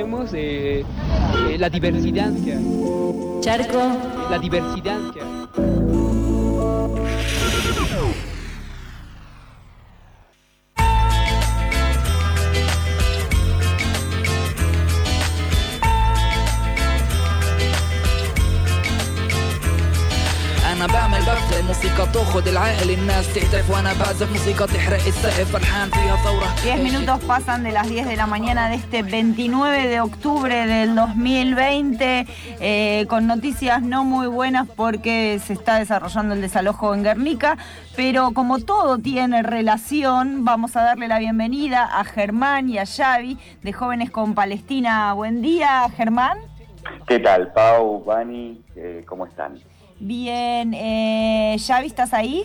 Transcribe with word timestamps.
conocemos 0.00 0.32
eh, 0.34 0.84
eh, 1.50 1.58
la 1.58 1.68
diversidad. 1.68 2.32
Charco. 3.40 3.78
La 4.30 4.38
diversidad. 4.38 5.09
تاخد 22.59 22.59
العقل 22.59 22.91
الناس 22.91 23.33
تهتف 23.33 23.69
وانا 23.69 23.93
بعزف 23.93 24.31
موسيقى 24.31 24.67
تحرق 24.67 25.05
السقف 25.07 25.51
فرحان 25.51 25.89
فيها 25.89 26.15
ثوره 26.15 26.47
10 26.63 26.83
minutos 26.83 27.23
pasan 27.23 27.63
de 27.63 27.71
las 27.71 27.87
10 27.87 28.07
de 28.07 28.17
la 28.17 28.27
mañana 28.27 28.67
de 28.67 28.75
este 28.75 29.03
29 29.03 29.87
de 29.87 30.01
octubre 30.01 30.67
del 30.67 30.95
2020 30.95 32.25
eh, 32.59 33.05
con 33.07 33.25
noticias 33.27 33.81
no 33.81 34.03
muy 34.03 34.27
buenas 34.27 34.67
porque 34.67 35.39
se 35.45 35.53
está 35.53 35.79
desarrollando 35.79 36.33
el 36.33 36.41
desalojo 36.41 36.93
en 36.93 37.03
Guernica, 37.03 37.57
pero 37.95 38.31
como 38.31 38.59
todo 38.59 38.97
tiene 38.97 39.41
relación, 39.41 40.43
vamos 40.43 40.75
a 40.75 40.83
darle 40.83 41.07
la 41.07 41.19
bienvenida 41.19 41.85
a 41.85 42.03
Germán 42.03 42.67
y 42.67 42.79
a 42.79 42.85
Xavi 42.85 43.37
de 43.63 43.71
Jóvenes 43.71 44.11
con 44.11 44.35
Palestina. 44.35 45.13
Buen 45.13 45.41
día, 45.41 45.87
Germán. 45.95 46.37
¿Qué 47.07 47.19
tal, 47.19 47.53
Pau, 47.53 48.03
Vani? 48.03 48.61
Eh, 48.75 49.05
¿Cómo 49.07 49.25
están? 49.25 49.53
Bien, 50.00 50.72
eh, 50.74 51.56
Xavi, 51.58 51.86
¿estás 51.86 52.14
ahí? 52.14 52.44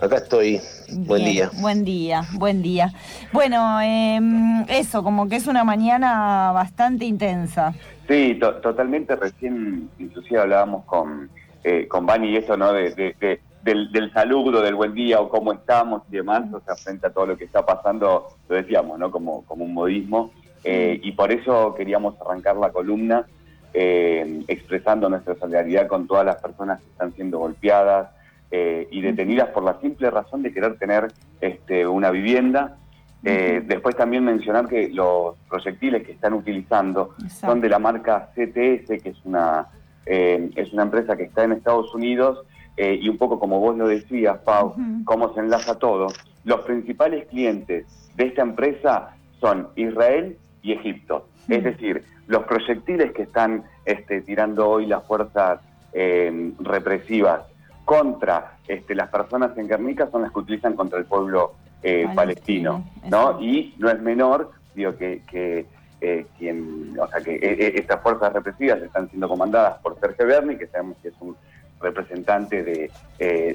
Acá 0.00 0.16
estoy. 0.16 0.60
Buen 0.92 1.22
Bien, 1.24 1.32
día. 1.34 1.50
Buen 1.60 1.84
día, 1.84 2.22
buen 2.34 2.62
día. 2.62 2.92
Bueno, 3.32 3.80
em, 3.82 4.62
eso, 4.68 5.02
como 5.02 5.28
que 5.28 5.36
es 5.36 5.46
una 5.46 5.64
mañana 5.64 6.52
bastante 6.52 7.04
intensa. 7.04 7.74
Sí, 8.08 8.36
to- 8.40 8.54
totalmente. 8.56 9.14
Recién, 9.16 9.90
inclusive 9.98 10.40
hablábamos 10.40 10.84
con, 10.84 11.28
eh, 11.64 11.86
con 11.88 12.06
Vani 12.06 12.30
y 12.30 12.36
eso, 12.36 12.56
¿no? 12.56 12.72
De, 12.72 12.94
de- 12.94 13.14
de- 13.20 13.40
del, 13.62 13.92
del 13.92 14.10
saludo, 14.12 14.62
del 14.62 14.74
buen 14.74 14.94
día 14.94 15.20
o 15.20 15.28
cómo 15.28 15.52
estamos 15.52 16.02
y 16.10 16.12
demás, 16.16 16.44
o 16.52 16.60
sea, 16.60 16.76
frente 16.76 17.08
a 17.08 17.10
todo 17.12 17.26
lo 17.26 17.36
que 17.36 17.44
está 17.44 17.66
pasando, 17.66 18.28
lo 18.48 18.56
decíamos, 18.56 18.98
¿no? 18.98 19.10
Como, 19.10 19.42
como 19.44 19.64
un 19.66 19.74
modismo. 19.74 20.30
Eh, 20.64 20.98
y 21.02 21.12
por 21.12 21.30
eso 21.32 21.74
queríamos 21.74 22.14
arrancar 22.20 22.56
la 22.56 22.70
columna 22.70 23.26
eh, 23.74 24.42
expresando 24.48 25.08
nuestra 25.08 25.34
solidaridad 25.36 25.86
con 25.86 26.06
todas 26.06 26.24
las 26.26 26.36
personas 26.36 26.80
que 26.80 26.86
están 26.88 27.12
siendo 27.12 27.38
golpeadas 27.38 28.10
eh, 28.50 28.88
y 28.90 29.00
detenidas 29.00 29.48
por 29.50 29.62
la 29.62 29.78
simple 29.80 30.10
razón 30.10 30.42
de 30.42 30.52
querer 30.52 30.76
tener 30.76 31.12
este, 31.40 31.86
una 31.86 32.10
vivienda. 32.10 32.76
Eh, 33.22 33.62
después 33.66 33.94
también 33.96 34.24
mencionar 34.24 34.66
que 34.66 34.88
los 34.88 35.36
proyectiles 35.48 36.04
que 36.04 36.12
están 36.12 36.32
utilizando 36.32 37.14
Exacto. 37.22 37.46
son 37.46 37.60
de 37.60 37.68
la 37.68 37.78
marca 37.78 38.30
CTS, 38.34 39.02
que 39.02 39.10
es 39.10 39.24
una, 39.24 39.66
eh, 40.06 40.50
es 40.56 40.72
una 40.72 40.84
empresa 40.84 41.16
que 41.16 41.24
está 41.24 41.44
en 41.44 41.52
Estados 41.52 41.94
Unidos, 41.94 42.44
eh, 42.76 42.98
y 43.00 43.08
un 43.10 43.18
poco 43.18 43.38
como 43.38 43.60
vos 43.60 43.76
lo 43.76 43.86
decías, 43.86 44.38
Pau, 44.38 44.68
Ujú. 44.68 45.04
cómo 45.04 45.34
se 45.34 45.40
enlaza 45.40 45.78
todo. 45.78 46.06
Los 46.44 46.60
principales 46.62 47.26
clientes 47.26 47.84
de 48.16 48.24
esta 48.24 48.40
empresa 48.42 49.10
son 49.38 49.68
Israel 49.76 50.38
y 50.62 50.72
Egipto. 50.72 51.28
Es 51.50 51.64
decir, 51.64 52.04
los 52.28 52.44
proyectiles 52.44 53.12
que 53.12 53.22
están 53.22 53.64
este, 53.84 54.20
tirando 54.22 54.68
hoy 54.68 54.86
las 54.86 55.04
fuerzas 55.04 55.60
eh, 55.92 56.52
represivas 56.60 57.42
contra 57.84 58.58
este, 58.68 58.94
las 58.94 59.08
personas 59.08 59.58
en 59.58 59.66
Guernica 59.66 60.08
son 60.12 60.22
las 60.22 60.30
que 60.30 60.38
utilizan 60.38 60.74
contra 60.74 61.00
el 61.00 61.06
pueblo 61.06 61.54
eh, 61.82 62.06
Palestino, 62.14 62.84
palestino, 62.84 63.10
¿no? 63.10 63.42
Y 63.42 63.74
no 63.78 63.90
es 63.90 64.00
menor, 64.00 64.52
digo, 64.76 64.94
que, 64.96 65.22
que 65.28 65.66
eh, 66.00 66.26
quien, 66.38 66.96
o 67.00 67.08
sea, 67.08 67.20
que 67.20 67.34
eh, 67.34 67.72
estas 67.74 68.00
fuerzas 68.00 68.32
represivas 68.32 68.80
están 68.80 69.08
siendo 69.08 69.28
comandadas 69.28 69.78
por 69.78 69.98
Sergio 69.98 70.26
Berni, 70.26 70.56
que 70.56 70.68
sabemos 70.68 70.98
que 71.02 71.08
es 71.08 71.14
un 71.20 71.34
representante 71.80 72.62
de, 72.62 72.90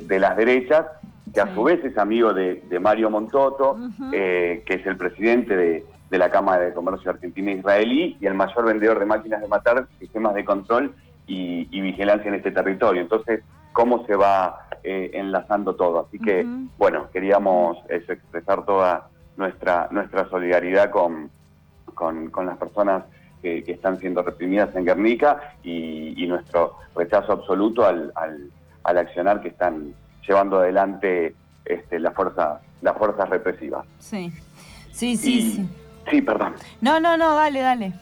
de 0.01 0.19
las 0.19 0.35
derechas, 0.35 0.85
que 1.33 1.39
a 1.39 1.53
su 1.53 1.63
vez 1.63 1.85
es 1.85 1.97
amigo 1.97 2.33
de, 2.33 2.63
de 2.67 2.79
Mario 2.79 3.09
Montoto, 3.11 3.77
que 4.11 4.63
es 4.65 4.85
el 4.85 4.97
presidente 4.97 5.55
de, 5.55 5.85
de 6.09 6.17
la 6.17 6.29
Cámara 6.29 6.63
de 6.63 6.73
Comercio 6.73 7.11
Argentina 7.11 7.51
e 7.51 7.55
Israelí 7.55 8.17
y 8.19 8.25
el 8.25 8.33
mayor 8.33 8.65
vendedor 8.65 8.99
de 8.99 9.05
máquinas 9.05 9.41
de 9.41 9.47
matar, 9.47 9.87
sistemas 9.99 10.33
de 10.35 10.45
control 10.45 10.93
y, 11.27 11.67
y 11.71 11.81
vigilancia 11.81 12.27
en 12.29 12.35
este 12.35 12.51
territorio. 12.51 13.01
Entonces, 13.01 13.43
¿cómo 13.73 14.05
se 14.05 14.15
va 14.15 14.67
eh, 14.83 15.11
enlazando 15.13 15.75
todo? 15.75 16.05
Así 16.07 16.19
que, 16.19 16.45
bueno, 16.77 17.07
queríamos 17.11 17.77
eso, 17.89 18.11
expresar 18.13 18.63
toda 18.65 19.07
nuestra, 19.35 19.87
nuestra 19.91 20.29
solidaridad 20.29 20.91
con, 20.91 21.29
con, 21.93 22.29
con 22.29 22.45
las 22.45 22.57
personas 22.57 23.03
que, 23.41 23.63
que 23.63 23.73
están 23.73 23.99
siendo 23.99 24.21
reprimidas 24.21 24.75
en 24.75 24.85
Guernica 24.85 25.55
y, 25.63 26.13
y 26.23 26.27
nuestro 26.27 26.75
rechazo 26.95 27.33
absoluto 27.33 27.85
al, 27.85 28.11
al, 28.15 28.49
al 28.83 28.97
accionar 28.97 29.41
que 29.41 29.49
están 29.49 29.93
llevando 30.27 30.59
adelante 30.59 31.35
este, 31.65 31.99
las 31.99 32.13
fuerzas 32.13 32.61
las 32.81 32.95
fuerzas 32.97 33.27
represivas. 33.29 33.85
Sí, 33.99 34.31
sí, 34.91 35.17
sí, 35.17 35.37
Y- 35.39 35.41
sí. 35.41 35.69
Sí, 36.09 36.21
perdón. 36.21 36.53
No, 36.81 36.99
no, 36.99 37.17
no, 37.17 37.35
dale, 37.35 37.61
dale. 37.61 37.93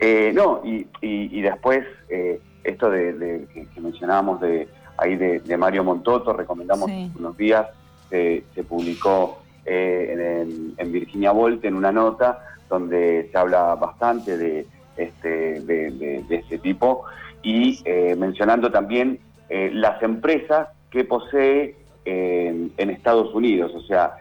Eh, 0.00 0.32
no, 0.34 0.60
y, 0.64 0.86
y- 1.00 1.38
y 1.38 1.42
después 1.42 1.84
eh, 2.08 2.40
esto 2.64 2.90
de, 2.90 3.12
de- 3.12 3.46
que, 3.74 3.80
mencionábamos 3.80 4.40
de 4.40 4.68
ahí 4.98 5.16
de, 5.16 5.40
de 5.40 5.56
Mario 5.56 5.84
Montoto, 5.84 6.32
recomendamos 6.32 6.90
Sí. 6.90 7.10
unos 7.18 7.36
días, 7.36 7.66
se, 8.10 8.44
se 8.54 8.62
publicó 8.64 9.42
eh, 9.64 10.44
en, 10.78 10.92
Virginia 10.92 11.32
Volte 11.32 11.68
en 11.68 11.74
una 11.74 11.92
nota 11.92 12.38
donde 12.68 13.28
se 13.30 13.38
habla 13.38 13.74
bastante 13.74 14.36
de 14.36 14.66
este, 14.96 15.60
de, 15.60 15.90
de- 15.90 16.24
este 16.36 16.58
tipo 16.58 17.04
y 17.42 17.80
eh, 17.84 18.14
mencionando 18.16 18.70
también 18.70 19.20
eh, 19.48 19.70
las 19.72 20.02
empresas 20.02 20.68
que 20.90 21.04
posee 21.04 21.76
en, 22.04 22.72
Estados 22.90 23.34
Unidos, 23.34 23.72
o 23.74 23.80
sea, 23.82 24.16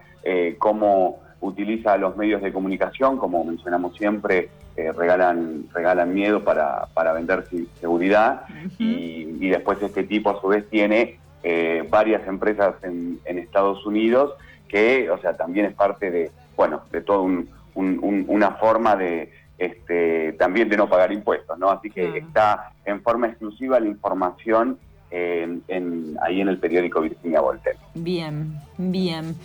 cómo 0.58 1.20
utiliza 1.46 1.98
los 1.98 2.16
medios 2.18 2.42
de 2.42 2.52
comunicación, 2.52 3.18
como 3.18 3.44
mencionamos 3.44 3.96
siempre, 3.98 4.50
eh, 4.76 4.92
regalan, 4.92 5.66
regalan 5.74 6.14
miedo 6.14 6.44
para, 6.44 6.88
para 6.94 7.14
vender 7.14 7.46
seguridad. 7.80 8.44
Y, 8.78 9.38
y 9.40 9.50
después 9.50 9.82
este 9.82 10.04
tipo 10.04 10.30
a 10.30 10.42
su 10.42 10.48
vez 10.48 10.70
tiene 10.70 11.20
eh, 11.44 11.88
varias 11.90 12.28
empresas 12.28 12.76
en, 12.84 13.20
en 13.26 13.38
Estados 13.40 13.86
Unidos 13.86 14.34
que, 14.68 15.10
o 15.12 15.18
sea, 15.20 15.38
también 15.38 15.68
es 15.68 15.74
parte 15.74 16.10
de, 16.12 16.32
bueno, 16.58 16.82
de 16.92 17.02
toda 17.02 17.20
un, 17.20 17.50
un- 17.76 18.00
un- 18.02 18.26
una 18.28 18.52
forma 18.52 18.96
de, 18.96 19.32
este, 19.58 20.34
también 20.34 20.68
de 20.70 20.76
no 20.78 20.90
pagar 20.90 21.12
impuestos, 21.12 21.58
¿no? 21.58 21.70
Así 21.70 21.90
que 21.92 22.18
está 22.18 22.72
en 22.84 23.02
forma 23.02 23.28
exclusiva 23.28 23.80
la 23.80 23.88
información 23.88 24.78
en- 25.12 25.64
en- 25.68 26.18
ahí 26.22 26.42
en 26.42 26.48
el 26.50 26.58
periódico 26.58 27.02
Virginia 27.02 27.42
Voltaire. 27.42 27.80
Bien, 27.94 28.56
bien. 28.78 29.36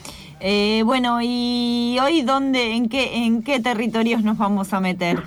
Eh, 0.40 0.82
bueno, 0.84 1.18
¿y 1.22 1.98
hoy 2.02 2.22
dónde, 2.22 2.72
en 2.74 2.88
qué, 2.88 3.24
en 3.26 3.42
qué 3.42 3.60
territorios 3.60 4.22
nos 4.24 4.38
vamos 4.38 4.72
a 4.72 4.80
meter? 4.80 5.18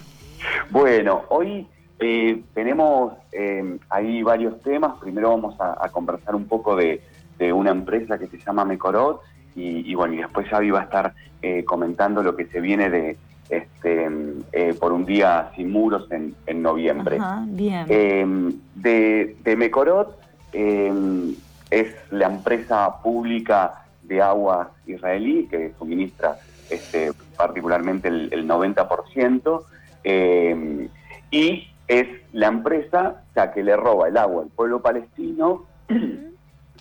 Bueno, 0.71 1.21
hoy 1.29 1.67
eh, 1.99 2.41
tenemos 2.53 3.13
eh, 3.31 3.77
ahí 3.89 4.23
varios 4.23 4.61
temas. 4.61 4.93
Primero 4.99 5.29
vamos 5.29 5.59
a, 5.59 5.77
a 5.85 5.89
conversar 5.89 6.35
un 6.35 6.45
poco 6.45 6.75
de, 6.75 7.01
de 7.37 7.53
una 7.53 7.71
empresa 7.71 8.17
que 8.17 8.27
se 8.27 8.37
llama 8.39 8.65
Mecorot 8.65 9.21
y, 9.55 9.89
y 9.89 9.95
bueno, 9.95 10.15
y 10.15 10.17
después 10.17 10.47
Xavi 10.47 10.71
va 10.71 10.81
a 10.81 10.83
estar 10.83 11.13
eh, 11.41 11.63
comentando 11.63 12.23
lo 12.23 12.35
que 12.35 12.47
se 12.47 12.59
viene 12.59 12.89
de 12.89 13.17
este 13.49 14.09
eh, 14.51 14.73
por 14.79 14.93
un 14.93 15.05
día 15.05 15.51
sin 15.55 15.71
muros 15.71 16.07
en, 16.11 16.33
en 16.47 16.61
noviembre. 16.63 17.17
Ajá, 17.17 17.43
bien. 17.47 17.85
Eh, 17.87 18.25
de, 18.75 19.35
de 19.43 19.55
Mecorot 19.55 20.17
eh, 20.53 21.33
es 21.69 21.93
la 22.11 22.27
empresa 22.27 23.01
pública 23.01 23.85
de 24.03 24.21
aguas 24.21 24.67
israelí 24.85 25.47
que 25.47 25.73
suministra 25.77 26.37
este, 26.69 27.11
particularmente 27.37 28.07
el, 28.07 28.29
el 28.31 28.47
90%. 28.47 29.63
eh, 30.03 30.87
y 31.31 31.67
es 31.87 32.07
la 32.31 32.47
empresa 32.47 33.23
o 33.29 33.33
sea, 33.33 33.51
que 33.51 33.63
le 33.63 33.75
roba 33.75 34.07
el 34.07 34.17
agua 34.17 34.43
al 34.43 34.49
pueblo 34.49 34.81
palestino 34.81 35.65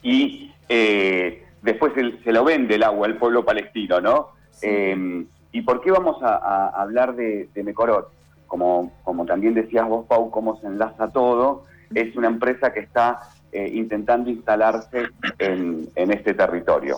y 0.03 0.53
eh, 0.69 1.45
después 1.63 1.93
se 1.95 2.33
lo 2.33 2.45
vende 2.45 2.75
el 2.77 2.83
agua 2.83 3.07
al 3.07 3.17
pueblo 3.17 3.45
palestino, 3.45 4.01
¿no? 4.01 4.29
Eh, 4.63 5.25
¿Y 5.53 5.63
por 5.63 5.81
qué 5.83 5.91
vamos 5.91 6.23
a, 6.23 6.37
a 6.37 6.83
hablar 6.83 7.15
de, 7.15 7.49
de 7.53 7.63
Mecorot? 7.63 8.11
Como, 8.47 8.93
como 9.05 9.25
también 9.27 9.55
decías 9.55 9.87
vos, 9.89 10.07
Pau, 10.07 10.31
cómo 10.31 10.59
se 10.61 10.67
enlaza 10.67 11.09
todo, 11.09 11.65
es 11.95 12.15
una 12.17 12.29
empresa 12.29 12.73
que 12.73 12.81
está 12.81 13.21
eh, 13.53 13.69
intentando 13.75 14.31
instalarse 14.31 15.05
en, 15.39 15.89
en 15.95 16.11
este 16.13 16.35
territorio. 16.35 16.97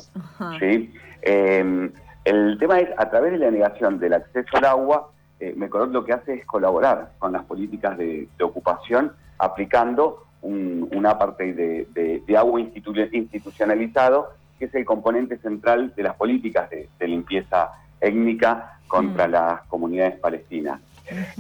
¿sí? 0.59 0.93
Eh, 1.23 1.91
el 2.25 2.57
tema 2.59 2.81
es, 2.81 2.89
a 2.97 3.11
través 3.11 3.33
de 3.33 3.39
la 3.39 3.51
negación 3.51 3.99
del 3.99 4.15
acceso 4.15 4.57
al 4.57 4.65
agua, 4.65 5.11
eh, 5.41 5.53
Mecorot 5.57 5.91
lo 5.91 6.05
que 6.05 6.13
hace 6.13 6.35
es 6.35 6.47
colaborar 6.47 7.11
con 7.19 7.33
las 7.33 7.45
políticas 7.45 7.99
de, 7.99 8.29
de 8.39 8.45
ocupación, 8.45 9.13
aplicando 9.39 10.25
un, 10.43 10.89
un 10.95 11.07
apartheid 11.07 11.55
de, 11.57 11.87
de- 11.93 12.23
de 12.27 12.37
agua 12.37 12.61
institu- 12.61 13.09
institucionalizado, 13.13 14.31
que 14.59 14.67
es 14.67 14.75
el 14.75 14.85
componente 14.85 15.37
central 15.39 15.93
de 15.97 16.03
las 16.03 16.15
políticas 16.17 16.71
de, 16.71 16.89
limpieza 17.09 17.71
étnica 18.01 18.79
contra 18.87 19.27
las 19.27 19.63
comunidades 19.63 20.19
palestinas. 20.21 20.81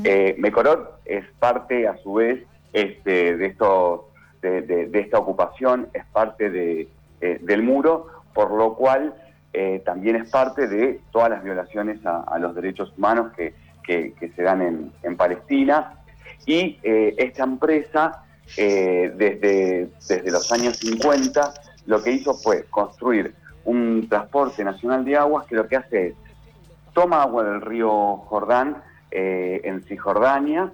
Eh, 0.02 0.34
Mekorot 0.38 1.00
es 1.04 1.24
parte, 1.38 1.86
a 1.88 1.96
su 1.98 2.14
vez, 2.14 2.42
este, 2.72 3.36
de, 3.36 3.46
estos, 3.46 4.00
de, 4.50 4.90
esta 5.00 5.18
ocupación, 5.18 5.88
es 5.92 6.04
parte 6.06 6.50
de, 6.50 6.88
eh, 7.20 7.38
del 7.42 7.62
muro, 7.62 8.08
por 8.32 8.50
lo 8.52 8.74
cual 8.74 9.14
eh, 9.52 9.82
también 9.84 10.16
es 10.16 10.30
parte 10.30 10.66
de 10.66 11.00
todas 11.12 11.30
las 11.30 11.42
violaciones 11.42 12.04
a, 12.04 12.38
los 12.38 12.54
derechos 12.54 12.92
humanos 12.96 13.32
que, 13.36 13.54
se 13.86 14.42
dan 14.42 14.62
en, 14.62 14.92
en 15.02 15.16
Palestina. 15.16 15.98
Y 16.46 16.78
esta 16.82 17.44
empresa, 17.44 18.24
desde, 18.56 19.88
desde 20.08 20.30
los 20.30 20.50
años 20.52 20.76
50, 20.78 21.54
lo 21.86 22.02
que 22.02 22.12
hizo 22.12 22.34
fue 22.34 22.64
construir 22.64 23.34
un 23.64 24.08
transporte 24.08 24.64
nacional 24.64 25.04
de 25.04 25.16
aguas 25.16 25.46
que 25.46 25.54
lo 25.54 25.66
que 25.68 25.76
hace 25.76 26.06
es 26.08 26.14
toma 26.92 27.22
agua 27.22 27.44
del 27.44 27.60
río 27.60 28.16
Jordán 28.16 28.82
eh, 29.10 29.60
en 29.64 29.82
Cisjordania 29.82 30.72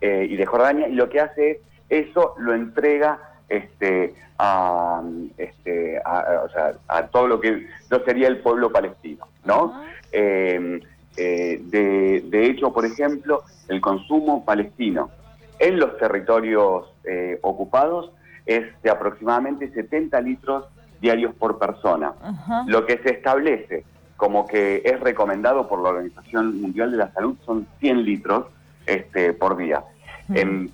eh, 0.00 0.26
y 0.28 0.36
de 0.36 0.44
Jordania 0.44 0.88
y 0.88 0.94
lo 0.94 1.08
que 1.08 1.20
hace 1.20 1.50
es 1.52 1.58
eso 1.88 2.34
lo 2.38 2.54
entrega 2.54 3.18
este, 3.48 4.14
a, 4.38 5.02
este, 5.36 5.98
o 5.98 6.48
sea, 6.48 6.72
a 6.88 7.06
todo 7.08 7.28
lo 7.28 7.40
que 7.40 7.66
no 7.90 7.98
sería 8.04 8.28
el 8.28 8.38
pueblo 8.38 8.70
palestino, 8.70 9.26
¿no? 9.44 9.82
Em, 10.10 10.80
eh, 11.16 11.60
de, 11.64 12.24
de, 12.26 12.46
hecho, 12.46 12.72
por 12.72 12.86
ejemplo, 12.86 13.42
el 13.68 13.80
consumo 13.80 14.44
palestino 14.44 15.10
en 15.58 15.78
los 15.78 15.96
territorios 15.98 16.86
ocupados 17.42 18.10
es 18.46 18.64
de 18.82 18.90
aproximadamente 18.90 19.70
70 19.72 20.20
litros 20.20 20.64
diarios 21.00 21.34
por 21.34 21.58
persona. 21.58 22.14
Lo 22.66 22.86
que 22.86 22.98
se 22.98 23.10
establece 23.10 23.84
como 24.16 24.46
que 24.46 24.82
es 24.84 25.00
recomendado 25.00 25.68
por 25.68 25.82
la 25.82 25.88
Organización 25.88 26.60
Mundial 26.60 26.92
de 26.92 26.96
la 26.96 27.12
Salud 27.12 27.36
son 27.44 27.66
100 27.80 28.04
litros 28.04 28.46
este, 28.86 29.32
por 29.32 29.56
día. 29.56 29.82
Em, 30.34 30.68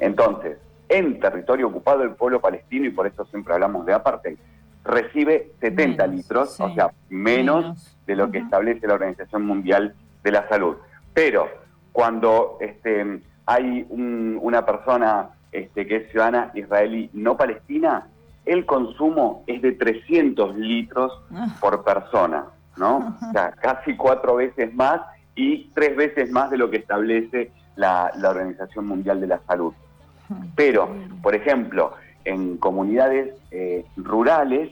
entonces, 0.00 0.58
en 0.88 1.20
territorio 1.20 1.68
ocupado 1.68 2.02
el 2.02 2.10
pueblo 2.10 2.40
palestino, 2.40 2.86
y 2.86 2.90
por 2.90 3.06
eso 3.06 3.24
siempre 3.26 3.54
hablamos 3.54 3.86
de 3.86 3.92
apartheid, 3.92 4.36
recibe 4.84 5.50
70 5.60 6.06
litros, 6.06 6.60
o 6.60 6.72
sea, 6.74 6.92
menos, 7.08 7.96
de 8.06 8.16
lo 8.16 8.30
que 8.30 8.38
establece 8.38 8.86
la 8.86 8.94
Organización 8.94 9.44
Mundial 9.44 9.94
de 10.22 10.30
la 10.30 10.48
Salud. 10.48 10.76
Pero 11.12 11.48
cuando 11.92 12.58
este, 12.60 13.20
hay 13.46 13.86
una 13.88 14.64
persona 14.64 15.30
este, 15.50 15.86
que 15.86 15.96
es 15.96 16.10
ciudadana 16.10 16.50
israelí 16.54 17.10
no 17.12 17.36
palestina, 17.36 18.06
el 18.44 18.64
consumo 18.64 19.42
es 19.46 19.60
de 19.60 19.72
300 19.72 20.56
litros 20.56 21.12
ah. 21.32 21.56
por 21.60 21.82
persona, 21.84 22.46
¿no? 22.76 23.16
O 23.28 23.32
sea, 23.32 23.52
casi 23.52 23.96
cuatro 23.96 24.36
veces 24.36 24.72
más 24.74 25.00
y 25.34 25.70
tres 25.74 25.96
veces 25.96 26.30
más 26.30 26.50
de 26.50 26.58
lo 26.58 26.70
que 26.70 26.78
establece 26.78 27.50
la, 27.76 28.12
Organización 28.22 28.86
Mundial 28.86 29.20
de 29.20 29.26
la 29.28 29.40
Salud. 29.46 29.72
Pero, 30.54 30.88
por 31.22 31.34
ejemplo, 31.34 31.94
en 32.24 32.56
comunidades 32.56 33.34
eh, 33.52 33.84
rurales 33.96 34.70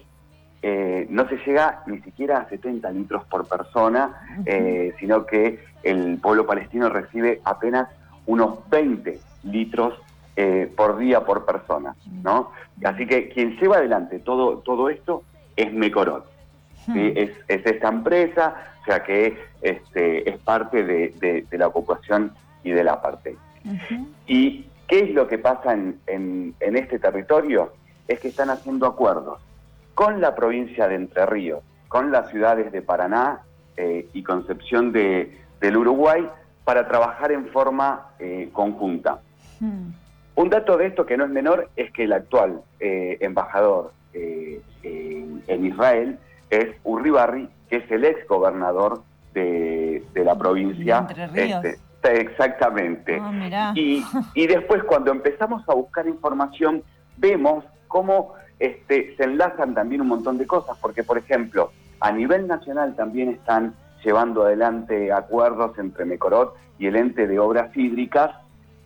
eh, 0.67 1.07
no 1.11 1.29
se 1.29 1.37
llega 1.45 1.83
ni 1.87 2.01
siquiera 2.01 2.39
a 2.39 2.49
70 2.49 2.91
litros 2.93 3.23
por 3.27 3.47
persona, 3.47 4.15
eh, 4.47 4.95
sino 4.99 5.27
que 5.27 5.63
el 5.83 6.17
pueblo 6.23 6.47
palestino 6.47 6.89
recibe 6.89 7.43
apenas 7.45 7.91
unos 8.25 8.67
20 8.71 9.21
litros 9.43 9.93
eh, 10.37 10.73
por 10.75 10.97
día 10.97 11.23
por 11.23 11.45
persona, 11.45 11.95
¿no? 12.23 12.51
Así 12.83 13.07
que 13.07 13.29
quien 13.29 13.59
lleva 13.59 13.77
adelante 13.77 14.21
todo, 14.21 14.61
todo 14.61 14.89
esto 14.89 15.23
es 15.55 15.71
Mecorot. 15.71 16.25
es, 16.97 17.31
esta 17.47 17.89
empresa, 17.89 18.57
o 18.81 18.85
sea 18.87 19.05
que 19.05 19.37
este, 19.61 20.31
es 20.31 20.39
parte 20.39 20.83
de, 20.83 21.47
la 21.53 21.67
ocupación 21.67 22.33
y 22.65 22.71
de 22.71 22.83
la 22.83 23.01
parte. 23.01 23.37
¿Y 24.27 24.67
qué 24.89 25.01
es 25.01 25.11
lo 25.15 25.29
que 25.29 25.39
pasa 25.39 25.73
en, 25.73 26.01
en, 26.07 26.77
este 26.77 26.99
territorio? 26.99 27.73
Es 28.09 28.21
que 28.21 28.29
están 28.29 28.51
haciendo 28.51 28.87
acuerdos 28.87 29.41
con 29.95 30.21
la 30.21 30.35
provincia 30.35 30.89
de 30.89 30.97
Entre 30.97 31.25
Ríos, 31.27 31.63
con 31.89 32.11
las 32.11 32.31
ciudades 32.31 32.73
de 32.73 32.83
Paraná 32.83 33.43
eh, 33.77 34.09
y 34.13 34.23
Concepción 34.23 34.93
de, 34.93 35.39
del 35.61 35.77
Uruguay 35.77 36.29
para 36.65 36.89
trabajar 36.89 37.33
en 37.33 37.47
forma 37.49 38.09
eh, 38.19 38.49
conjunta. 38.53 39.21
Un 40.35 40.51
dato 40.51 40.77
de 40.77 40.87
esto 40.87 41.07
que 41.07 41.17
no 41.17 41.25
es 41.25 41.31
menor 41.31 41.71
es 41.77 41.91
que 41.93 42.05
el 42.05 42.13
actual 42.13 42.63
eh, 42.81 43.19
embajador 43.21 43.93
eh, 44.13 44.61
en 44.83 45.67
Israel 45.67 46.19
es 46.51 46.75
Uri 46.85 47.11
Barri, 47.11 47.49
que 47.69 47.77
es 47.77 47.91
el 47.91 48.05
ex 48.05 48.27
gobernador 48.27 49.03
de, 49.33 50.03
la 50.15 50.37
provincia. 50.37 51.07
Este, 51.35 51.79
exactamente. 52.13 53.19
Ah, 53.21 53.73
y, 53.75 54.05
y, 54.35 54.47
después 54.47 54.83
cuando 54.85 55.11
empezamos 55.11 55.67
a 55.69 55.75
buscar 55.75 56.07
información, 56.07 56.83
vemos 57.17 57.65
cómo 57.89 58.35
este, 58.59 59.15
se 59.17 59.25
enlazan 59.25 59.75
también 59.75 60.01
un 60.01 60.09
montón 60.09 60.39
de 60.39 60.47
cosas, 60.47 60.77
porque 60.81 61.03
por 61.03 61.19
ejemplo, 61.19 61.71
a 62.01 62.13
nivel 62.13 62.47
nacional 62.47 62.95
también 62.97 63.31
están 63.31 63.75
llevando 64.05 64.43
adelante 64.43 65.13
acuerdos 65.13 65.79
entre 65.79 66.05
Mecorot 66.05 66.55
y 66.79 66.87
el 66.87 66.97
ente 66.97 67.27
de 67.27 67.39
obras 67.39 67.75
hídricas 67.77 68.33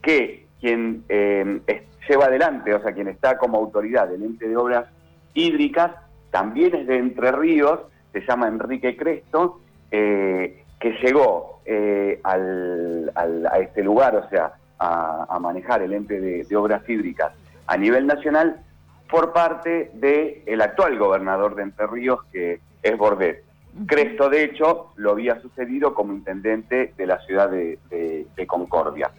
que 0.02 0.46
quien 0.60 1.04
eh, 1.08 1.60
lleva 2.08 2.26
adelante, 2.26 2.74
o 2.74 2.82
sea, 2.82 2.92
quien 2.92 3.08
está 3.08 3.38
como 3.38 3.58
autoridad 3.58 4.08
del 4.08 4.22
ente 4.22 4.48
de 4.48 4.56
obras 4.56 4.86
hídricas, 5.34 5.92
también 6.30 6.74
es 6.74 6.86
de 6.86 6.98
Entre 6.98 7.32
Ríos, 7.32 7.80
se 8.12 8.20
llama 8.20 8.48
Enrique 8.48 8.96
Cresto, 8.96 9.60
eh, 9.90 10.64
que 10.80 10.92
llegó 11.02 11.57
eh, 11.70 12.18
al, 12.24 13.12
a 13.14 13.58
este 13.58 13.82
lugar, 13.82 14.16
o 14.16 14.26
sea, 14.30 14.54
a, 14.78 15.38
manejar 15.38 15.82
el 15.82 15.92
ente 15.92 16.18
de, 16.18 16.56
obras 16.56 16.88
hídricas 16.88 17.32
a 17.66 17.76
nivel 17.76 18.06
nacional 18.06 18.62
por 19.10 19.34
parte 19.34 19.90
del 19.92 20.62
actual 20.62 20.98
gobernador 20.98 21.54
de 21.56 21.64
Entre 21.64 21.86
Ríos, 21.86 22.20
que 22.32 22.60
es 22.82 22.96
Bordet. 22.96 23.44
Cresto, 23.86 24.30
de 24.30 24.44
hecho, 24.44 24.92
lo 24.96 25.10
había 25.10 25.42
sucedido 25.42 25.92
como 25.92 26.14
intendente 26.14 26.94
de 26.96 27.06
la 27.06 27.18
ciudad 27.26 27.50
de, 27.50 28.46
Concordia. 28.46 29.10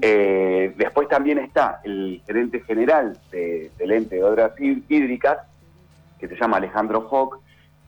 Eh, 0.00 0.72
después 0.76 1.08
también 1.08 1.38
está 1.38 1.80
el 1.82 2.22
gerente 2.24 2.60
general 2.60 3.18
del 3.32 3.90
ente 3.90 4.16
de 4.16 4.24
obras 4.24 4.52
hídricas, 4.60 5.38
que 6.20 6.28
se 6.28 6.36
llama 6.36 6.58
Alejandro 6.58 7.08
Fock, 7.08 7.40